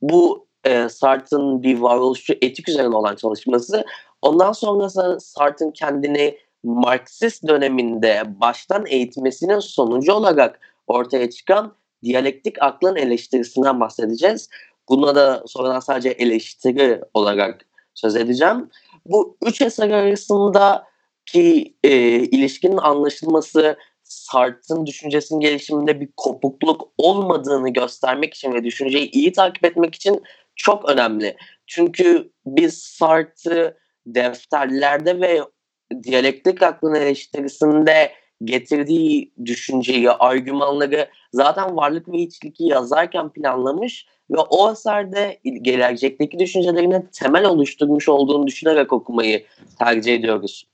[0.02, 3.86] Bu e, Sartre'ın bir varoluşçu etik üzerine olan çalışması.
[4.22, 13.80] Ondan sonrası Sartre'ın kendini Marksist döneminde baştan eğitmesinin sonucu olarak ortaya çıkan diyalektik aklın eleştirisinden
[13.80, 14.49] bahsedeceğiz.
[14.89, 18.69] Buna da sonradan sadece eleştiri olarak söz edeceğim.
[19.06, 28.53] Bu üç eser arasındaki e, ilişkinin anlaşılması Sartre'ın düşüncesinin gelişiminde bir kopukluk olmadığını göstermek için
[28.53, 30.23] ve düşünceyi iyi takip etmek için
[30.56, 31.38] çok önemli.
[31.67, 35.41] Çünkü biz Sartre defterlerde ve
[36.04, 38.12] diyalektik aklın eleştirisinde
[38.43, 47.45] getirdiği düşünceyi, argümanları zaten varlık ve içlik yazarken planlamış ve o eserde gelecekteki düşüncelerine temel
[47.45, 49.45] oluşturmuş olduğunu düşünerek okumayı
[49.80, 50.67] tercih ediyoruz.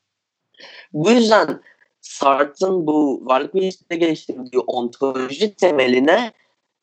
[0.93, 1.61] Bu yüzden
[2.01, 6.31] Sartre'ın bu varlık ve ilişkide geliştirdiği ontoloji temeline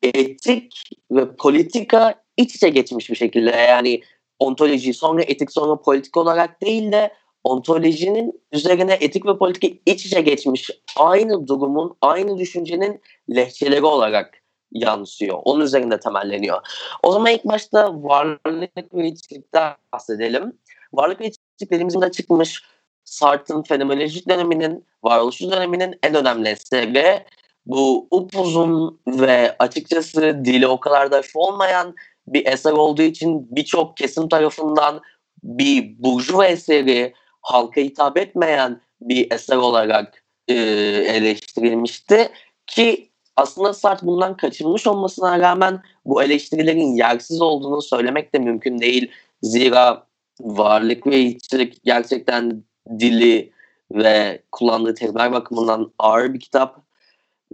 [0.02, 3.50] etik ve politika iç içe geçmiş bir şekilde.
[3.50, 4.02] Yani
[4.38, 7.10] ontoloji sonra etik sonra politik olarak değil de
[7.44, 13.00] ontolojinin üzerine etik ve politik iç içe geçmiş aynı durumun, aynı düşüncenin
[13.30, 14.40] lehçeleri olarak
[14.72, 15.38] yansıyor.
[15.44, 16.60] Onun üzerinde temelleniyor.
[17.02, 20.58] O zaman ilk başta varlık ve içlikten bahsedelim.
[20.92, 22.62] Varlık ve içlik dediğimizde çıkmış
[23.04, 27.24] Sartre'ın fenomenolojik döneminin, varoluşçu döneminin en önemli eseri.
[27.66, 31.94] Bu upuzun ve açıkçası dili o kadar da olmayan
[32.26, 35.00] bir eser olduğu için birçok kesim tarafından
[35.42, 40.54] bir burjuva eseri, halka hitap etmeyen bir eser olarak e,
[41.06, 42.28] eleştirilmişti.
[42.66, 49.10] Ki aslında Sartre bundan kaçınmış olmasına rağmen bu eleştirilerin yersiz olduğunu söylemek de mümkün değil.
[49.42, 50.06] Zira
[50.40, 52.64] varlık ve içerik gerçekten
[52.98, 53.52] dili
[53.92, 56.80] ve kullandığı terimler bakımından ağır bir kitap.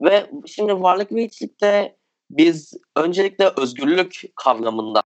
[0.02, 1.96] Ve şimdi varlık ve içlikte
[2.30, 5.02] biz öncelikle özgürlük kavramından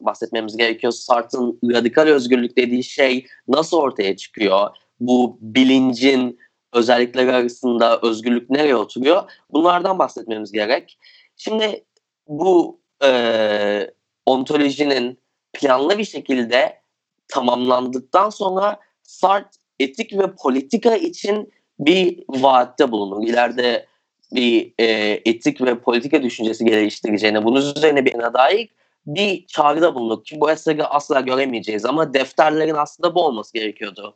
[0.00, 0.92] bahsetmemiz gerekiyor.
[0.92, 4.70] Sartre'ın radikal özgürlük dediği şey nasıl ortaya çıkıyor?
[5.00, 6.38] Bu bilincin
[6.72, 9.30] özellikleri arasında özgürlük nereye oturuyor?
[9.50, 10.98] Bunlardan bahsetmemiz gerek.
[11.36, 11.84] Şimdi
[12.28, 13.90] bu e,
[14.26, 15.18] ontolojinin
[15.52, 16.82] planlı bir şekilde
[17.28, 23.28] tamamlandıktan sonra Sartre etik ve politika için bir vaatte bulunur.
[23.28, 23.86] İleride
[24.32, 24.86] bir e,
[25.24, 28.68] etik ve politika düşüncesi geliştireceğine, bunun üzerine bir dair
[29.06, 34.14] bir çağrıda bulunduk ki bu eseri asla göremeyeceğiz ama defterlerin aslında bu olması gerekiyordu.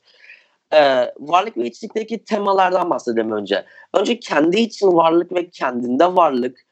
[0.73, 3.65] Ee, varlık ve içlikteki temalardan bahsedelim önce.
[3.95, 6.67] Önce kendi için varlık ve kendinde varlık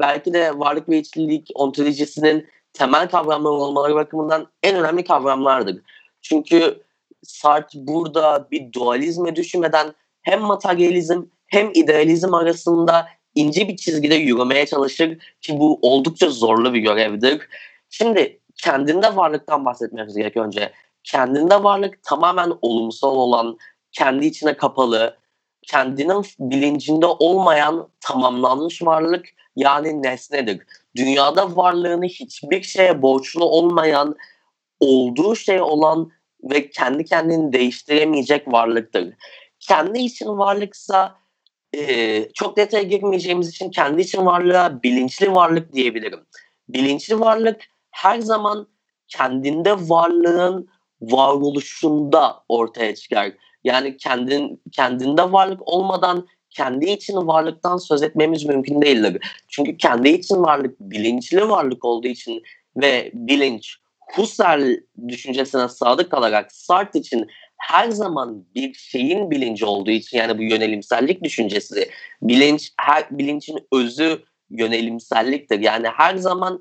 [0.00, 5.76] belki de varlık ve içlilik ontolojisinin temel kavramları olmaları bakımından en önemli kavramlardır.
[6.22, 6.82] Çünkü
[7.22, 15.18] Sartre burada bir dualizme düşmeden hem materyalizm hem idealizm arasında ince bir çizgide yürümeye çalışır
[15.40, 17.48] ki bu oldukça zorlu bir görevdir.
[17.90, 20.72] Şimdi kendinde varlıktan bahsetmemiz gerek önce.
[21.04, 23.58] Kendinde varlık tamamen olumsal olan,
[23.92, 25.16] kendi içine kapalı,
[25.62, 30.60] kendinin bilincinde olmayan tamamlanmış varlık yani nesnedir.
[30.96, 34.16] Dünyada varlığını hiçbir şeye borçlu olmayan,
[34.80, 36.10] olduğu şey olan
[36.42, 39.14] ve kendi kendini değiştiremeyecek varlıktır.
[39.60, 41.19] Kendi için varlıksa
[41.76, 46.20] e, çok detaya girmeyeceğimiz için kendi için varlığa bilinçli varlık diyebilirim.
[46.68, 48.66] Bilinçli varlık her zaman
[49.08, 50.68] kendinde varlığın
[51.00, 53.32] varoluşunda ortaya çıkar.
[53.64, 59.22] Yani kendin kendinde varlık olmadan kendi için varlıktan söz etmemiz mümkün değildir.
[59.48, 62.42] Çünkü kendi için varlık bilinçli varlık olduğu için
[62.76, 63.76] ve bilinç
[64.14, 64.76] Husserl
[65.08, 67.26] düşüncesine sadık kalarak Sartre için
[67.60, 71.90] her zaman bir şeyin bilinci olduğu için yani bu yönelimsellik düşüncesi
[72.22, 75.60] bilinç her bilincin özü yönelimselliktir.
[75.60, 76.60] Yani her zaman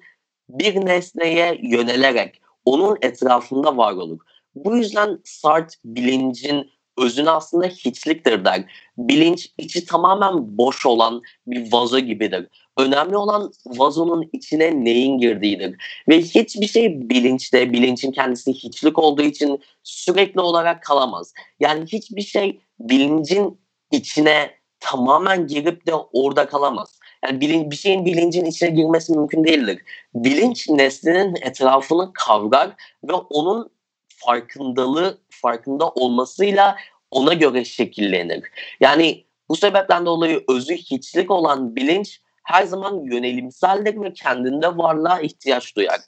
[0.49, 4.19] bir nesneye yönelerek onun etrafında var olur.
[4.55, 8.63] Bu yüzden Sartre bilincin özünü aslında hiçliktir der.
[8.97, 12.47] Bilinç içi tamamen boş olan bir vazo gibidir.
[12.79, 15.75] Önemli olan vazonun içine neyin girdiğidir.
[16.09, 21.33] Ve hiçbir şey bilinçte, bilincin kendisi hiçlik olduğu için sürekli olarak kalamaz.
[21.59, 23.59] Yani hiçbir şey bilincin
[23.91, 26.99] içine tamamen girip de orada kalamaz.
[27.25, 29.81] Yani bilin, bir şeyin bilincin içine girmesi mümkün değildir.
[30.13, 32.71] Bilinç nesnenin etrafını kavrar
[33.03, 33.69] ve onun
[34.07, 36.75] farkındalığı farkında olmasıyla
[37.11, 38.43] ona göre şekillenir.
[38.79, 45.75] Yani bu sebepten dolayı özü hiçlik olan bilinç her zaman yönelimseldir ve kendinde varlığa ihtiyaç
[45.75, 45.99] duyar.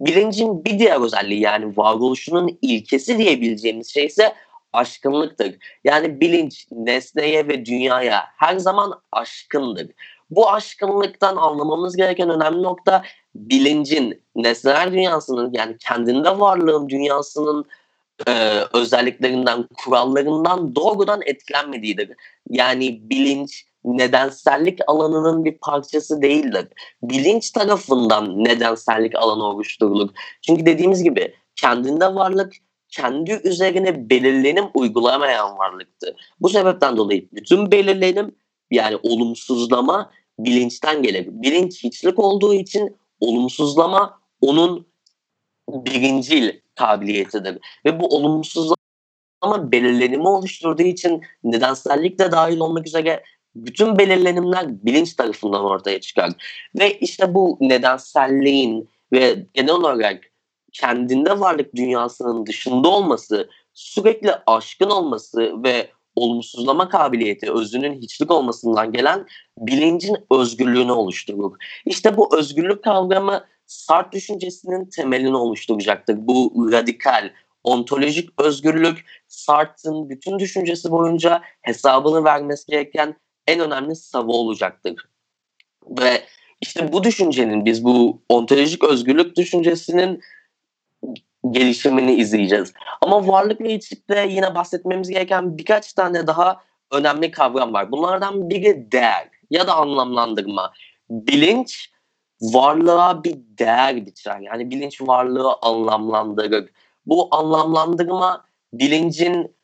[0.00, 4.34] Bilincin bir diğer özelliği yani varoluşunun ilkesi diyebileceğimiz şey ise
[4.72, 5.56] aşkınlıktır.
[5.84, 9.86] Yani bilinç nesneye ve dünyaya her zaman aşkındır.
[10.30, 13.02] Bu aşkınlıktan anlamamız gereken önemli nokta
[13.34, 17.66] bilincin nesneler dünyasının yani kendinde varlığın dünyasının
[18.28, 22.10] e, özelliklerinden, kurallarından doğrudan etkilenmediğidir.
[22.48, 26.66] Yani bilinç nedensellik alanının bir parçası değildir.
[27.02, 30.10] Bilinç tarafından nedensellik alanı oluşturulur.
[30.46, 32.52] Çünkü dediğimiz gibi kendinde varlık
[32.88, 36.16] kendi üzerine belirlenim uygulamayan varlıktı.
[36.40, 38.34] Bu sebepten dolayı bütün belirlenim
[38.70, 41.26] yani olumsuzlama bilinçten gelir.
[41.30, 44.86] Bilinç hiçlik olduğu için olumsuzlama onun
[45.68, 47.58] birincil kabiliyetidir.
[47.84, 48.76] Ve bu olumsuzlama
[49.72, 53.22] belirlenimi oluşturduğu için nedensellik de dahil olmak üzere
[53.54, 56.32] bütün belirlenimler bilinç tarafından ortaya çıkar.
[56.78, 60.24] Ve işte bu nedenselliğin ve genel olarak
[60.72, 69.26] kendinde varlık dünyasının dışında olması, sürekli aşkın olması ve olumsuzlama kabiliyeti, özünün hiçlik olmasından gelen
[69.58, 71.56] bilincin özgürlüğünü oluşturur.
[71.86, 76.16] İşte bu özgürlük kavramı Sartre düşüncesinin temelini oluşturacaktır.
[76.18, 77.30] Bu radikal,
[77.64, 83.16] ontolojik özgürlük Sartre'ın bütün düşüncesi boyunca hesabını vermesi gereken
[83.50, 84.94] en önemli savı olacaktır.
[85.88, 86.22] Ve
[86.60, 90.20] işte bu düşüncenin biz bu ontolojik özgürlük düşüncesinin
[91.50, 92.72] gelişimini izleyeceğiz.
[93.00, 96.60] Ama varlık ve içlikte yine bahsetmemiz gereken birkaç tane daha
[96.92, 97.92] önemli kavram var.
[97.92, 100.72] Bunlardan biri değer ya da anlamlandırma.
[101.10, 101.90] Bilinç
[102.40, 104.38] varlığa bir değer biçer.
[104.40, 106.70] Yani bilinç varlığı anlamlandırır.
[107.06, 109.54] Bu anlamlandırma bilincin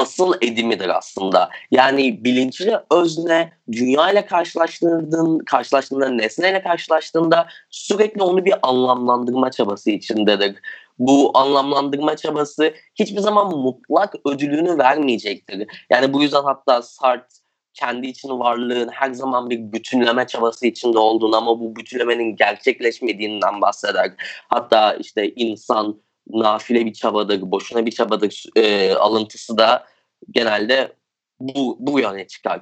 [0.00, 1.50] asıl edimidir aslında.
[1.70, 10.56] Yani bilinçli özne dünya ile karşılaştığında, karşılaştığında, nesneyle karşılaştığında sürekli onu bir anlamlandırma çabası içindedir.
[10.98, 15.68] Bu anlamlandırma çabası hiçbir zaman mutlak ödülünü vermeyecektir.
[15.90, 21.36] Yani bu yüzden hatta Sartre kendi için varlığın her zaman bir bütünleme çabası içinde olduğunu
[21.36, 24.12] ama bu bütünlemenin gerçekleşmediğinden bahseder.
[24.48, 29.86] Hatta işte insan nafile bir çabadır, boşuna bir çabadır e, alıntısı da
[30.30, 30.92] genelde
[31.40, 32.60] bu, bu yöne çıkar.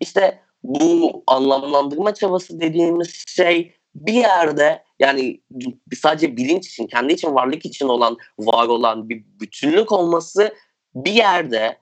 [0.00, 5.40] İşte bu anlamlandırma çabası dediğimiz şey bir yerde yani
[5.96, 10.54] sadece bilinç için, kendi için, varlık için olan, var olan bir bütünlük olması
[10.94, 11.78] bir yerde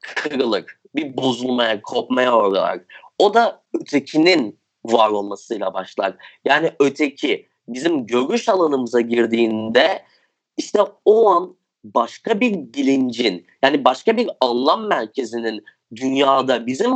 [0.00, 0.64] kırılır.
[0.94, 2.80] Bir bozulmaya, kopmaya uğrar.
[3.18, 6.16] O da ötekinin var olmasıyla başlar.
[6.44, 10.02] Yani öteki bizim görüş alanımıza girdiğinde
[10.56, 15.64] işte o an başka bir bilincin yani başka bir anlam merkezinin
[15.96, 16.92] dünyada bizim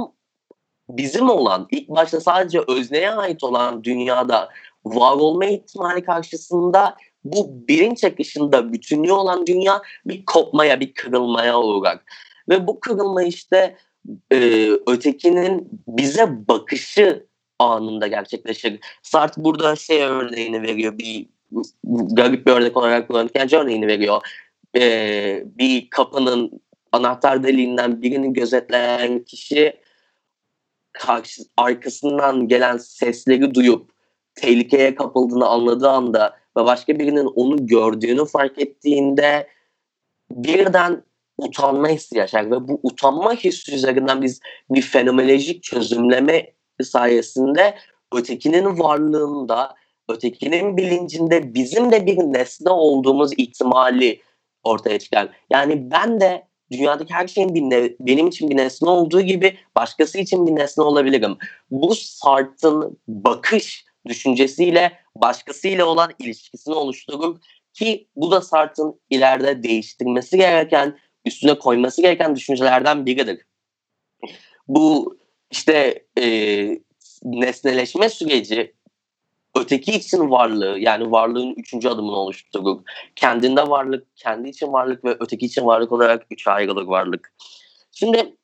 [0.88, 4.48] bizim olan ilk başta sadece özneye ait olan dünyada
[4.84, 11.98] var olma ihtimali karşısında bu bilinç akışında bütünlüğü olan dünya bir kopmaya, bir kırılmaya uğrar.
[12.48, 13.76] Ve bu kırılma işte
[14.32, 17.26] e, ötekinin bize bakışı
[17.58, 18.80] anında gerçekleşir.
[19.02, 21.28] Sartre burada şey örneğini veriyor, bir
[21.84, 24.22] garip bir örnek olarak kullanırken örneğini veriyor.
[24.76, 26.60] E, bir kapının
[26.92, 29.80] anahtar deliğinden birini gözetleyen kişi
[30.92, 33.90] karşı, arkasından gelen sesleri duyup
[34.34, 39.48] tehlikeye kapıldığını anladığı anda ve başka birinin onu gördüğünü fark ettiğinde
[40.30, 41.02] birden
[41.38, 47.74] utanma hissi yaşar ve bu utanma hissi üzerinden biz bir fenomenolojik çözümleme sayesinde
[48.14, 49.74] ötekinin varlığında,
[50.12, 54.20] ötekinin bilincinde bizim de bir nesne olduğumuz ihtimali
[54.64, 55.28] ortaya çıkar.
[55.50, 60.18] Yani ben de dünyadaki her şeyin bir ne, benim için bir nesne olduğu gibi başkası
[60.18, 61.36] için bir nesne olabilirim.
[61.70, 67.40] Bu Sartre'ın bakış düşüncesiyle başkasıyla olan ilişkisini oluşturur
[67.72, 73.46] ki bu da Sartre'ın ileride değiştirmesi gereken, üstüne koyması gereken düşüncelerden biridir.
[74.68, 75.18] Bu
[75.50, 76.24] işte e,
[77.22, 78.74] nesneleşme süreci
[79.56, 82.80] öteki için varlığı yani varlığın üçüncü adımını oluşturur.
[83.16, 87.32] Kendinde varlık, kendi için varlık ve öteki için varlık olarak üç ayrılır varlık.
[87.92, 88.36] Şimdi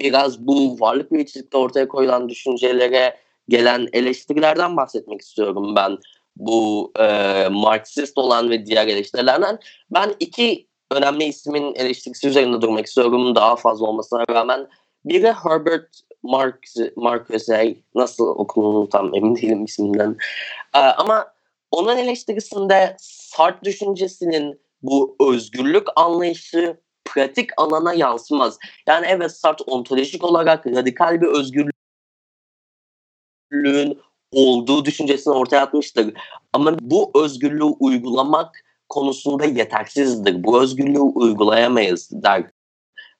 [0.00, 3.16] biraz bu varlık ve içlikte ortaya koyulan düşüncelere
[3.48, 5.98] gelen eleştirilerden bahsetmek istiyorum ben.
[6.36, 9.58] Bu e, Marksist olan ve diğer eleştirilerden.
[9.90, 14.68] Ben iki önemli ismin eleştirisi üzerinde durmak istiyorum daha fazla olmasına rağmen.
[15.04, 16.54] Biri Herbert Marx,
[16.96, 20.16] Marcuse nasıl okunduğunu tam emin değilim isminden.
[20.74, 21.26] Ee, ama
[21.70, 28.58] onun eleştirisinde Sartre düşüncesinin bu özgürlük anlayışı pratik alana yansımaz.
[28.86, 31.72] Yani evet Sartre ontolojik olarak radikal bir özgürlüğün
[34.32, 36.14] olduğu düşüncesini ortaya atmıştır.
[36.52, 40.44] Ama bu özgürlüğü uygulamak konusunda yetersizdir.
[40.44, 42.44] Bu özgürlüğü uygulayamayız der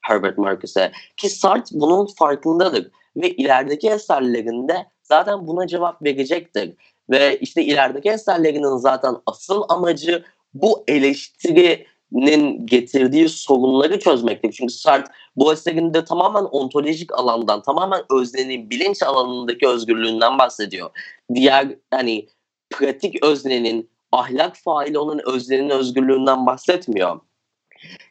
[0.07, 0.93] Herbert Marcuse.
[1.17, 6.75] Ki Sartre bunun farkındadır ve ilerideki eserlerinde zaten buna cevap verecektir.
[7.11, 14.53] Ve işte ilerideki eserlerinin zaten asıl amacı bu eleştirinin getirdiği sorunları çözmektir.
[14.53, 20.91] Çünkü Sartre bu eserinde tamamen ontolojik alandan, tamamen öznenin bilinç alanındaki özgürlüğünden bahsediyor.
[21.35, 22.29] Diğer hani
[22.71, 27.21] pratik öznenin, ahlak faili olan öznenin özgürlüğünden bahsetmiyor.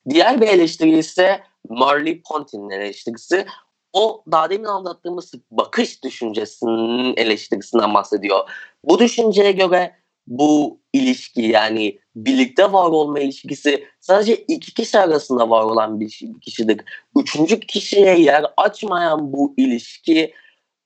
[0.10, 3.46] Diğer bir eleştiri ise Marley Pontin'in eleştirisi.
[3.94, 8.50] O daha demin anlattığımız bakış düşüncesinin eleştirisinden bahsediyor.
[8.84, 9.96] Bu düşünceye göre
[10.28, 16.82] bu ilişki yani birlikte var olma ilişkisi sadece iki kişi arasında var olan bir kişidir.
[17.16, 20.34] Üçüncü kişiye yer açmayan bu ilişki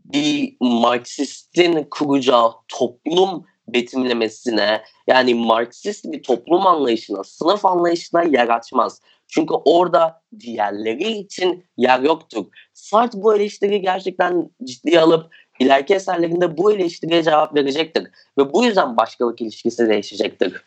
[0.05, 9.01] bir Marksistin kuracağı toplum betimlemesine yani Marksist bir toplum anlayışına, sınıf anlayışına yer açmaz.
[9.29, 12.45] Çünkü orada diğerleri için yer yoktur.
[12.73, 18.07] Sartre bu eleştiriyi gerçekten ciddiye alıp ileriki eserlerinde bu eleştiriye cevap verecektir.
[18.37, 20.65] Ve bu yüzden başkalık ilişkisi değişecektir.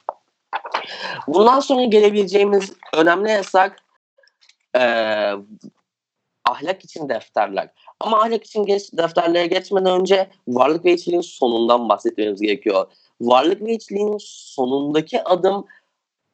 [1.27, 3.73] Bundan sonra gelebileceğimiz önemli eser
[4.77, 4.83] e,
[6.45, 7.69] ahlak için defterler.
[8.01, 12.87] Ama ahlak için geç, defterlere geçmeden önce varlık ve içliğin sonundan bahsetmemiz gerekiyor.
[13.21, 15.67] Varlık ve içliğin sonundaki adım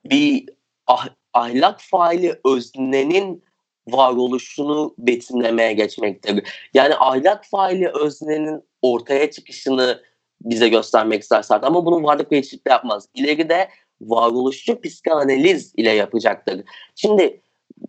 [0.05, 0.49] bir
[0.87, 3.45] ah, ahlak faili öznenin
[3.89, 6.49] varoluşunu betimlemeye geçmektir.
[6.74, 10.03] Yani ahlak faili öznenin ortaya çıkışını
[10.41, 13.09] bize göstermek ister ama bunu varlık ve yapmaz.
[13.14, 13.68] İleride
[14.01, 16.64] varoluşçu psikanaliz ile yapacaktır.
[16.95, 17.41] Şimdi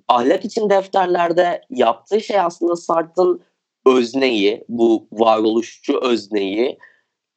[0.08, 3.42] ahlak için defterlerde yaptığı şey aslında Sartre'ın
[3.86, 6.78] özneyi, bu varoluşçu özneyi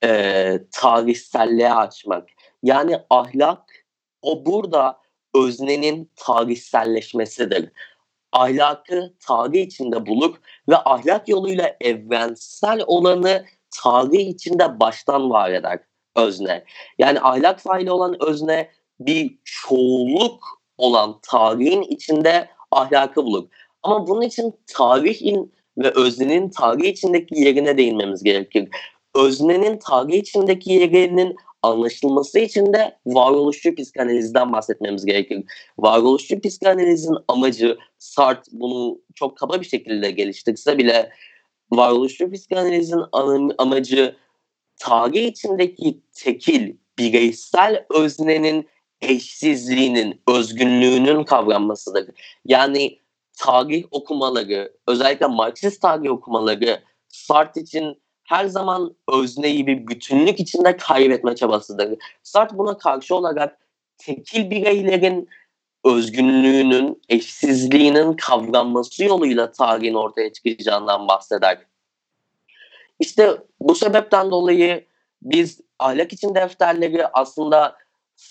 [0.05, 2.29] e, tarihselliğe açmak.
[2.63, 3.87] Yani ahlak
[4.23, 5.02] o burada
[5.35, 7.69] öznenin tarihselleşmesidir.
[8.33, 10.35] Ahlakı tarih içinde bulur
[10.69, 13.45] ve ahlak yoluyla evrensel olanı
[13.83, 15.79] tarih içinde baştan var eder
[16.17, 16.65] özne.
[16.99, 18.71] Yani ahlak faili olan özne
[19.01, 23.49] bir çoğulluk olan tarihin içinde ahlakı bulur.
[23.83, 28.69] Ama bunun için tarihin ve öznenin tarih içindeki yerine değinmemiz gerekir.
[29.15, 35.45] Öznenin tarih içindeki yerinin anlaşılması için de varoluşçu psikanalizden bahsetmemiz gerekir.
[35.79, 41.11] Varoluşçu psikanalizin amacı Sartre bunu çok kaba bir şekilde geliştirse bile
[41.71, 43.01] varoluşçu psikanalizin
[43.59, 44.17] amacı
[44.77, 48.69] tarih içindeki tekil bireysel öznenin
[49.01, 52.07] eşsizliğinin, özgünlüğünün kavranmasıdır.
[52.45, 52.99] Yani
[53.39, 58.03] tarih okumaları, özellikle Marksist tarih okumaları Sartre için
[58.33, 61.99] her zaman özneyi bir bütünlük içinde kaybetme çabasıdır.
[62.23, 63.59] Sartre buna karşı olarak
[63.99, 65.29] tekil bireylerin
[65.85, 71.59] özgünlüğünün, eşsizliğinin kavranması yoluyla tarihin ortaya çıkacağından bahseder.
[73.01, 74.87] İşte bu sebepten dolayı
[75.23, 77.77] biz ahlak için defterleri aslında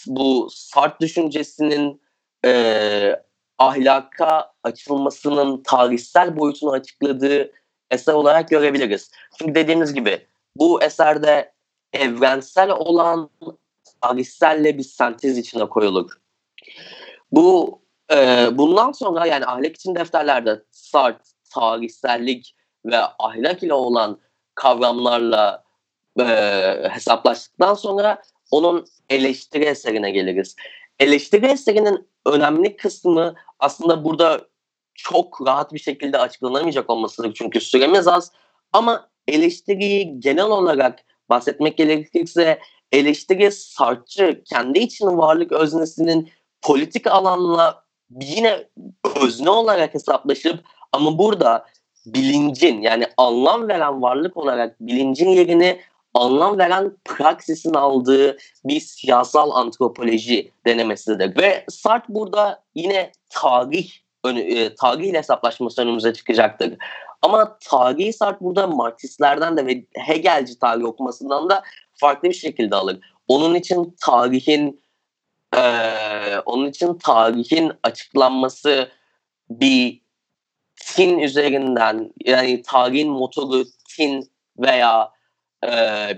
[0.08, 2.02] bu Sartre düşüncesinin
[2.46, 3.16] e,
[3.58, 7.52] ahlaka açılmasının tarihsel boyutunu açıkladığı
[7.92, 9.12] eser olarak görebiliriz.
[9.40, 11.54] Çünkü dediğimiz gibi bu eserde
[11.94, 13.30] evrensel olan
[14.02, 16.12] tarihselle bir sentez içine koyulur.
[17.32, 17.80] Bu
[18.14, 24.20] e, bundan sonra yani ahlak için defterlerde Sartre, tarihsellik ve ahlak ile olan
[24.56, 25.64] kavramlarla
[26.20, 26.24] e,
[26.92, 28.22] hesaplaştıktan sonra
[28.52, 30.56] onun eleştiri eserine geliriz.
[31.00, 34.42] Eleştiri eserinin önemli kısmı aslında burada
[34.94, 38.32] çok rahat bir şekilde açıklanamayacak olmasıdır çünkü süremiz az.
[38.74, 42.60] Ama eleştiriyi genel olarak bahsetmek gerekirse
[42.92, 46.30] eleştiri sarçı kendi için varlık öznesinin
[46.62, 47.84] politik alanla
[48.22, 48.68] yine
[49.22, 50.60] özne olarak hesaplaşıp
[50.92, 51.66] ama burada
[52.06, 55.80] bilincin yani anlam veren varlık olarak bilincin yerini
[56.14, 61.38] anlam veren praksisin aldığı bir siyasal antropoloji denemesidir.
[61.38, 63.92] Ve Sartre burada yine tarih
[64.30, 66.78] e, tarihle hesaplaşması önümüze çıkacaktır.
[67.22, 71.64] Ama tarihi Sartre burada Marksistlerden de ve Hegelci tarih okumasından da
[71.94, 73.00] farklı bir şekilde alır.
[73.28, 74.82] Onun için tarihin
[75.56, 75.62] e,
[76.46, 78.92] onun için tarihin açıklanması
[79.50, 80.02] bir
[80.76, 85.12] tin üzerinden yani tarihin motoru tin veya
[85.66, 85.70] e,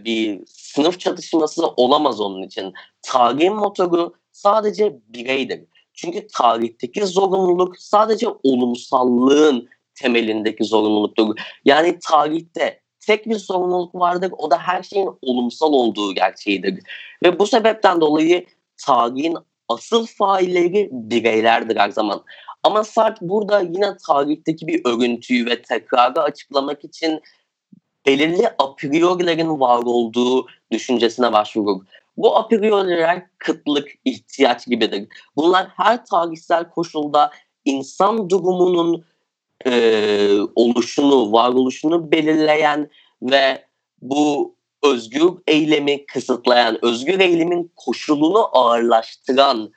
[0.05, 2.73] bir sınıf çatışması olamaz onun için.
[3.01, 5.72] Tarihin motoru sadece bireydir.
[5.93, 11.35] Çünkü tarihteki zorunluluk sadece olumsallığın temelindeki zorunluluktur.
[11.65, 14.31] Yani tarihte tek bir sorumluluk vardır.
[14.37, 16.79] O da her şeyin olumsal olduğu gerçeğidir.
[17.23, 18.45] Ve bu sebepten dolayı
[18.85, 19.37] tarihin
[19.69, 22.23] asıl failleri bireylerdir her zaman.
[22.63, 27.21] Ama Sartre burada yine tarihteki bir örüntüyü ve tekrarı açıklamak için
[28.05, 31.81] belirli a priorilerin var olduğu düşüncesine başvurur.
[32.17, 35.07] Bu a prioriler kıtlık, ihtiyaç gibidir.
[35.35, 37.31] Bunlar her tarihsel koşulda
[37.65, 39.05] insan durumunun
[39.65, 42.89] e, oluşunu, varoluşunu belirleyen
[43.21, 43.65] ve
[44.01, 49.71] bu özgür eylemi kısıtlayan, özgür eylemin koşulunu ağırlaştıran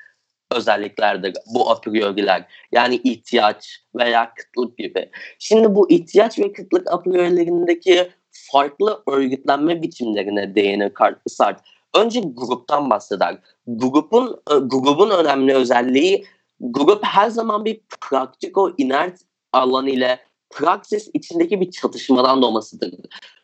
[0.53, 2.45] özelliklerdir bu a prioriler.
[2.73, 5.11] Yani ihtiyaç veya kıtlık gibi.
[5.39, 8.09] Şimdi bu ihtiyaç ve kıtlık a priorilerindeki
[8.53, 10.93] farklı örgütlenme biçimlerine değinir
[11.27, 11.76] Sartre.
[11.97, 13.39] Önce gruptan bahseder.
[13.67, 16.27] Grubun e, grubun önemli özelliği
[16.61, 19.21] grup her zaman bir praktiko inert
[19.53, 20.21] alan ile
[20.51, 22.95] praksis içindeki bir çatışmadan doğmasıdır.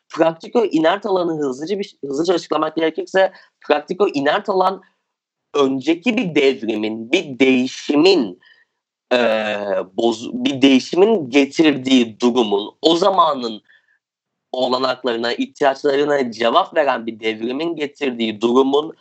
[0.09, 3.33] Praktiko inert alanı hızlıca bir hızlıca açıklamak gerekirse
[3.67, 4.83] praktiko inert alan
[5.55, 8.41] önceki bir devrimin, bir değişimin
[9.13, 9.19] e,
[9.93, 13.63] boz, bir değişimin getirdiği durumun o zamanın
[14.53, 18.95] olanaklarına, ihtiyaçlarına cevap veren bir devrimin getirdiği durumun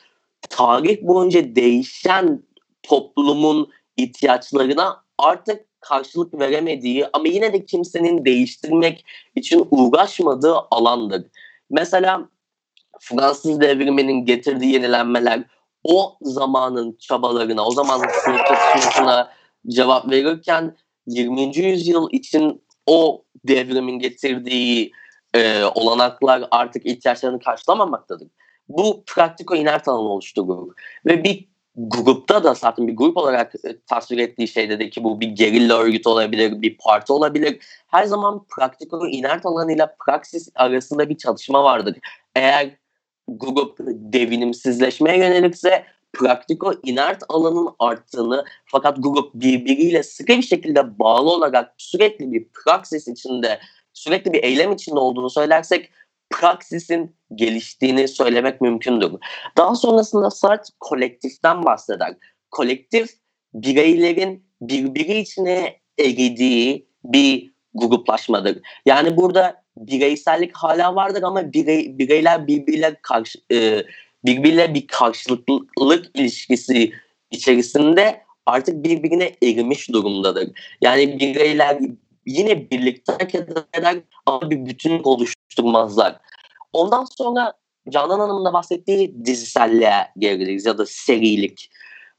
[0.50, 2.44] tarih boyunca değişen
[2.84, 11.24] toplumun ihtiyaçlarına artık karşılık veremediği ama yine de kimsenin değiştirmek için uğraşmadığı alandır.
[11.70, 12.30] Mesela
[13.00, 15.44] Fransız devriminin getirdiği yenilenmeler
[15.84, 19.32] o zamanın çabalarına, o zamanın sınıf çatışmasına
[19.68, 20.78] cevap verirken
[21.08, 21.58] 20.
[21.58, 24.92] yüzyıl için o devrimin getirdiği
[25.34, 28.28] e, olanaklar artık ihtiyaçlarını karşılamamaktadır.
[28.70, 30.74] Bu praktiko inert alan oluşturur.
[31.06, 35.20] Ve bir grupta da zaten bir grup olarak e, tasvir ettiği şey dedi ki bu
[35.20, 37.60] bir gerilla örgütü olabilir, bir parti olabilir.
[37.88, 41.98] Her zaman praktiko inert alanıyla praksis arasında bir çalışma vardır.
[42.36, 42.70] Eğer
[43.28, 51.74] grup devinimsizleşmeye yönelikse praktiko inert alanın arttığını fakat grup birbiriyle sıkı bir şekilde bağlı olarak
[51.78, 53.60] sürekli bir praksis içinde
[53.94, 55.90] sürekli bir eylem içinde olduğunu söylersek
[56.30, 59.12] praksisin geliştiğini söylemek mümkündür.
[59.58, 62.14] Daha sonrasında Sartre kolektiften bahseder.
[62.52, 63.10] Kolektif
[63.54, 68.58] bireylerin birbiri içine eridiği bir gruplaşmadır.
[68.86, 73.84] Yani burada bireysellik hala vardır ama birey, bireyler birbirine karşı e,
[74.26, 76.94] birbiriyle bir karşılıklılık ilişkisi
[77.32, 80.50] içerisinde artık birbirine erimiş durumdadır.
[80.82, 81.78] Yani bireyler
[82.26, 83.50] yine birlikte hareket
[84.26, 86.18] ama bir bütünlük oluşturmazlar.
[86.74, 87.54] Ondan sonra
[87.90, 91.72] Canan Hanım'ın da bahsettiği diziselliğe geliriz ya da serilik.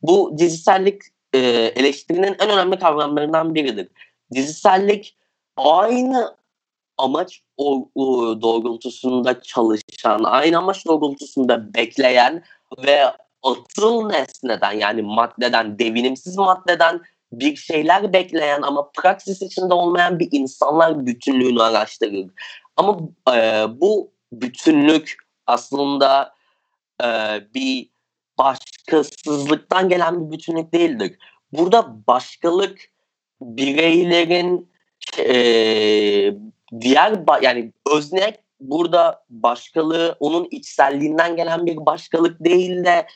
[0.03, 1.39] Bu dizisellik e,
[1.77, 3.89] eleştirinin en önemli kavramlarından biridir.
[4.35, 5.17] Dizisellik
[5.57, 6.37] aynı
[6.99, 7.43] amaç
[8.43, 12.45] doğrultusunda çalışan, aynı amaç doğrultusunda bekleyen
[12.85, 13.05] ve
[13.43, 17.01] atıl nesneden yani maddeden, devinimsiz maddeden
[17.33, 22.27] bir şeyler bekleyen ama praksis içinde olmayan bir insanlar bütünlüğünü araştırır.
[22.77, 22.99] Ama
[23.35, 25.17] e, bu bütünlük
[25.47, 26.35] aslında
[27.05, 27.07] e,
[27.55, 27.89] bir
[28.39, 31.19] başkasızlıktan gelen bir bütünlük değildir.
[31.53, 32.81] Burada başkalık
[33.41, 34.73] bireylerin
[35.19, 35.35] e,
[36.81, 43.07] diğer yani öznek burada başkalığı onun içselliğinden gelen bir başkalık değil de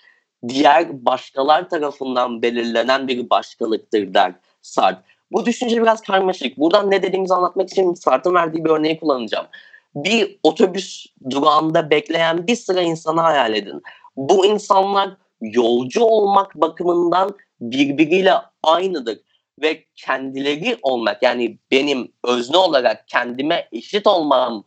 [0.49, 4.33] diğer başkalar tarafından belirlenen bir başkalıktır der
[4.63, 5.03] Sartre.
[5.33, 6.59] Bu düşünce biraz karmaşık.
[6.59, 9.47] Buradan ne dediğimizi anlatmak için Sartre'ın verdiği bir örneği kullanacağım.
[9.95, 13.83] Bir otobüs durağında bekleyen bir sıra insanı hayal edin.
[14.17, 18.33] Bu insanlar yolcu olmak bakımından birbiriyle
[18.63, 19.19] aynıdır
[19.63, 24.65] ve kendileri olmak yani benim özne olarak kendime eşit olmam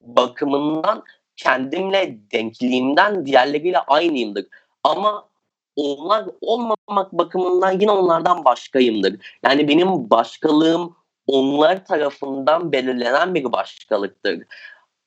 [0.00, 1.02] bakımından
[1.36, 4.46] kendimle denkliğimden diğerleriyle aynıyımdır.
[4.84, 5.28] Ama
[5.76, 9.16] onlar olmamak bakımından yine onlardan başkayımdır.
[9.44, 14.42] Yani benim başkalığım onlar tarafından belirlenen bir başkalıktır.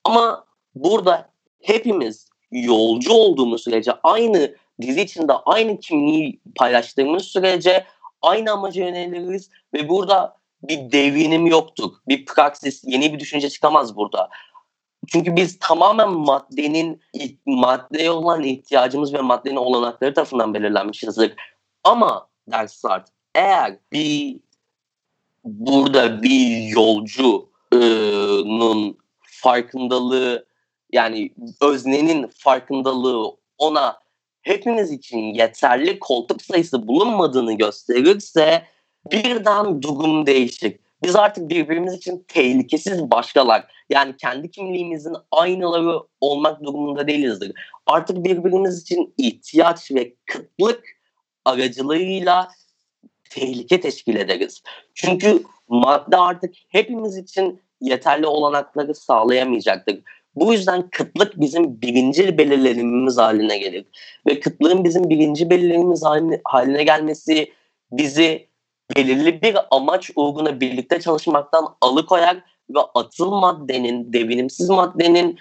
[0.04, 0.46] Ama
[0.76, 1.30] burada
[1.62, 7.86] hepimiz yolcu olduğumuz sürece aynı dizi içinde aynı kimliği paylaştığımız sürece
[8.22, 11.92] aynı amaca yöneliriz ve burada bir devinim yoktur.
[12.08, 14.30] Bir praksis, yeni bir düşünce çıkamaz burada.
[15.08, 17.01] Çünkü biz tamamen maddenin
[17.45, 21.34] maddeye olan ihtiyacımız ve maddenin olanakları tarafından belirlenmişizdir.
[21.84, 24.39] Ama ders Sartre eğer bir
[25.43, 27.47] burada bir yolcunun
[29.22, 30.45] farkındalığı
[30.91, 33.99] yani öznenin farkındalığı ona
[34.41, 38.64] hepimiz için yeterli koltuk sayısı bulunmadığını gösterirse
[39.12, 40.80] birden durum değişir.
[41.04, 43.66] Biz artık birbirimiz için tehlikesiz başkalar.
[43.89, 47.51] Yani kendi kimliğimizin aynaları olmak durumunda değilizdir.
[47.86, 50.84] Artık birbirimiz için ihtiyaç ve kıtlık
[51.45, 52.47] aracılığıyla
[53.30, 54.62] tehlike teşkil ederiz.
[54.93, 59.99] Çünkü madde artık hepimiz için yeterli olanakları sağlayamayacaktır.
[60.36, 63.86] Bu yüzden kıtlık bizim birinci belirlenimimiz haline gelir.
[64.28, 66.04] Ve kıtlığın bizim birinci belirlenimimiz
[66.43, 67.51] haline gelmesi
[67.91, 68.53] bizi
[68.96, 75.40] belirli bir amaç uğruna birlikte çalışmaktan alıkoyar ve atıl maddenin, devinimsiz maddenin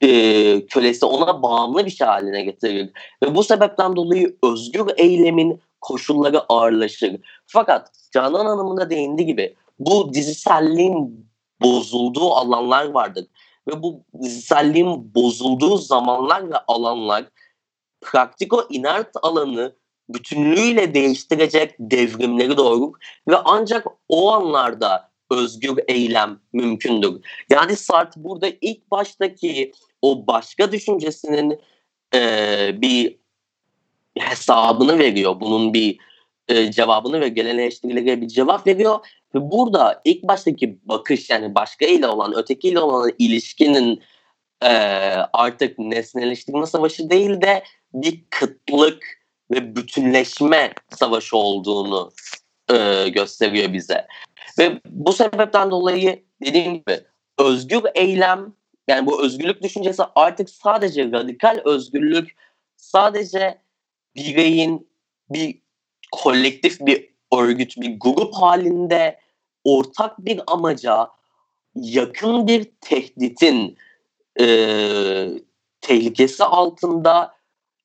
[0.00, 2.90] e, kölesi ona bağımlı bir şey haline getirir.
[3.22, 7.16] Ve bu sebepten dolayı özgür eylemin koşulları ağırlaşır.
[7.46, 11.26] Fakat Canan Hanım'ın da değindiği gibi bu diziselliğin
[11.62, 13.26] bozulduğu alanlar vardır.
[13.68, 17.24] Ve bu diziselliğin bozulduğu zamanlar ve alanlar
[18.00, 19.72] praktiko inert alanı
[20.14, 22.92] bütünlüğüyle değiştirecek devrimleri doğurur
[23.28, 27.20] ve ancak o anlarda özgür eylem mümkündür.
[27.50, 31.60] Yani Sartre burada ilk baştaki o başka düşüncesinin
[32.14, 32.20] e,
[32.82, 33.16] bir
[34.18, 35.40] hesabını veriyor.
[35.40, 35.98] Bunun bir
[36.48, 38.98] e, cevabını ve gelen bir cevap veriyor.
[39.34, 44.02] Ve burada ilk baştaki bakış yani başka ile olan, ötekiyle olan ilişkinin
[44.62, 44.68] e,
[45.32, 47.62] artık nesneleştirme savaşı değil de
[47.94, 49.21] bir kıtlık
[49.52, 52.12] ve bütünleşme savaşı olduğunu
[52.72, 54.06] e, gösteriyor bize.
[54.58, 57.00] Ve bu sebepten dolayı dediğim gibi
[57.38, 58.54] özgür eylem
[58.88, 62.36] yani bu özgürlük düşüncesi artık sadece radikal özgürlük
[62.76, 63.58] sadece
[64.16, 64.88] bireyin
[65.30, 65.58] bir
[66.12, 69.18] kolektif bir örgüt, bir grup halinde
[69.64, 71.08] ortak bir amaca
[71.74, 73.76] yakın bir tehditin
[74.40, 74.46] e,
[75.80, 77.34] tehlikesi altında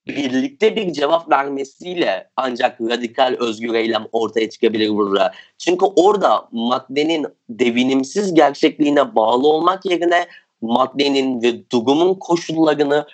[0.07, 5.31] birlikte bir cevap vermesiyle ancak radikal özgür eylem ortaya çıkabilir burada.
[5.57, 10.27] Çünkü orada maddenin devinimsiz gerçekliğine bağlı olmak yerine
[10.61, 13.07] maddenin ve durumun koşullarını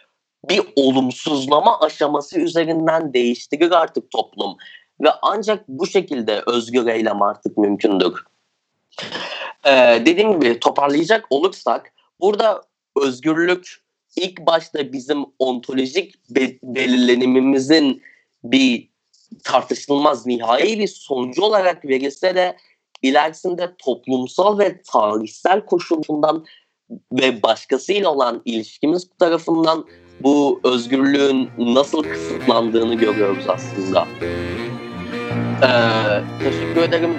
[0.49, 4.57] bir olumsuzlama aşaması üzerinden değiştirir artık toplum.
[5.01, 8.23] Ve ancak bu şekilde özgür eylem artık mümkündür.
[9.65, 12.61] Ee, dediğim gibi toparlayacak olursak burada
[13.01, 13.82] özgürlük
[14.15, 18.01] ilk başta bizim ontolojik be- belirlenimimizin
[18.43, 18.89] bir
[19.43, 22.57] tartışılmaz nihai bir sonucu olarak verilse de
[23.01, 26.45] ilerisinde toplumsal ve tarihsel koşulundan
[27.11, 29.85] ve başkasıyla olan ilişkimiz tarafından
[30.21, 34.07] bu özgürlüğün nasıl kısıtlandığını görüyoruz aslında.
[35.63, 37.13] Ee, teşekkür ederim.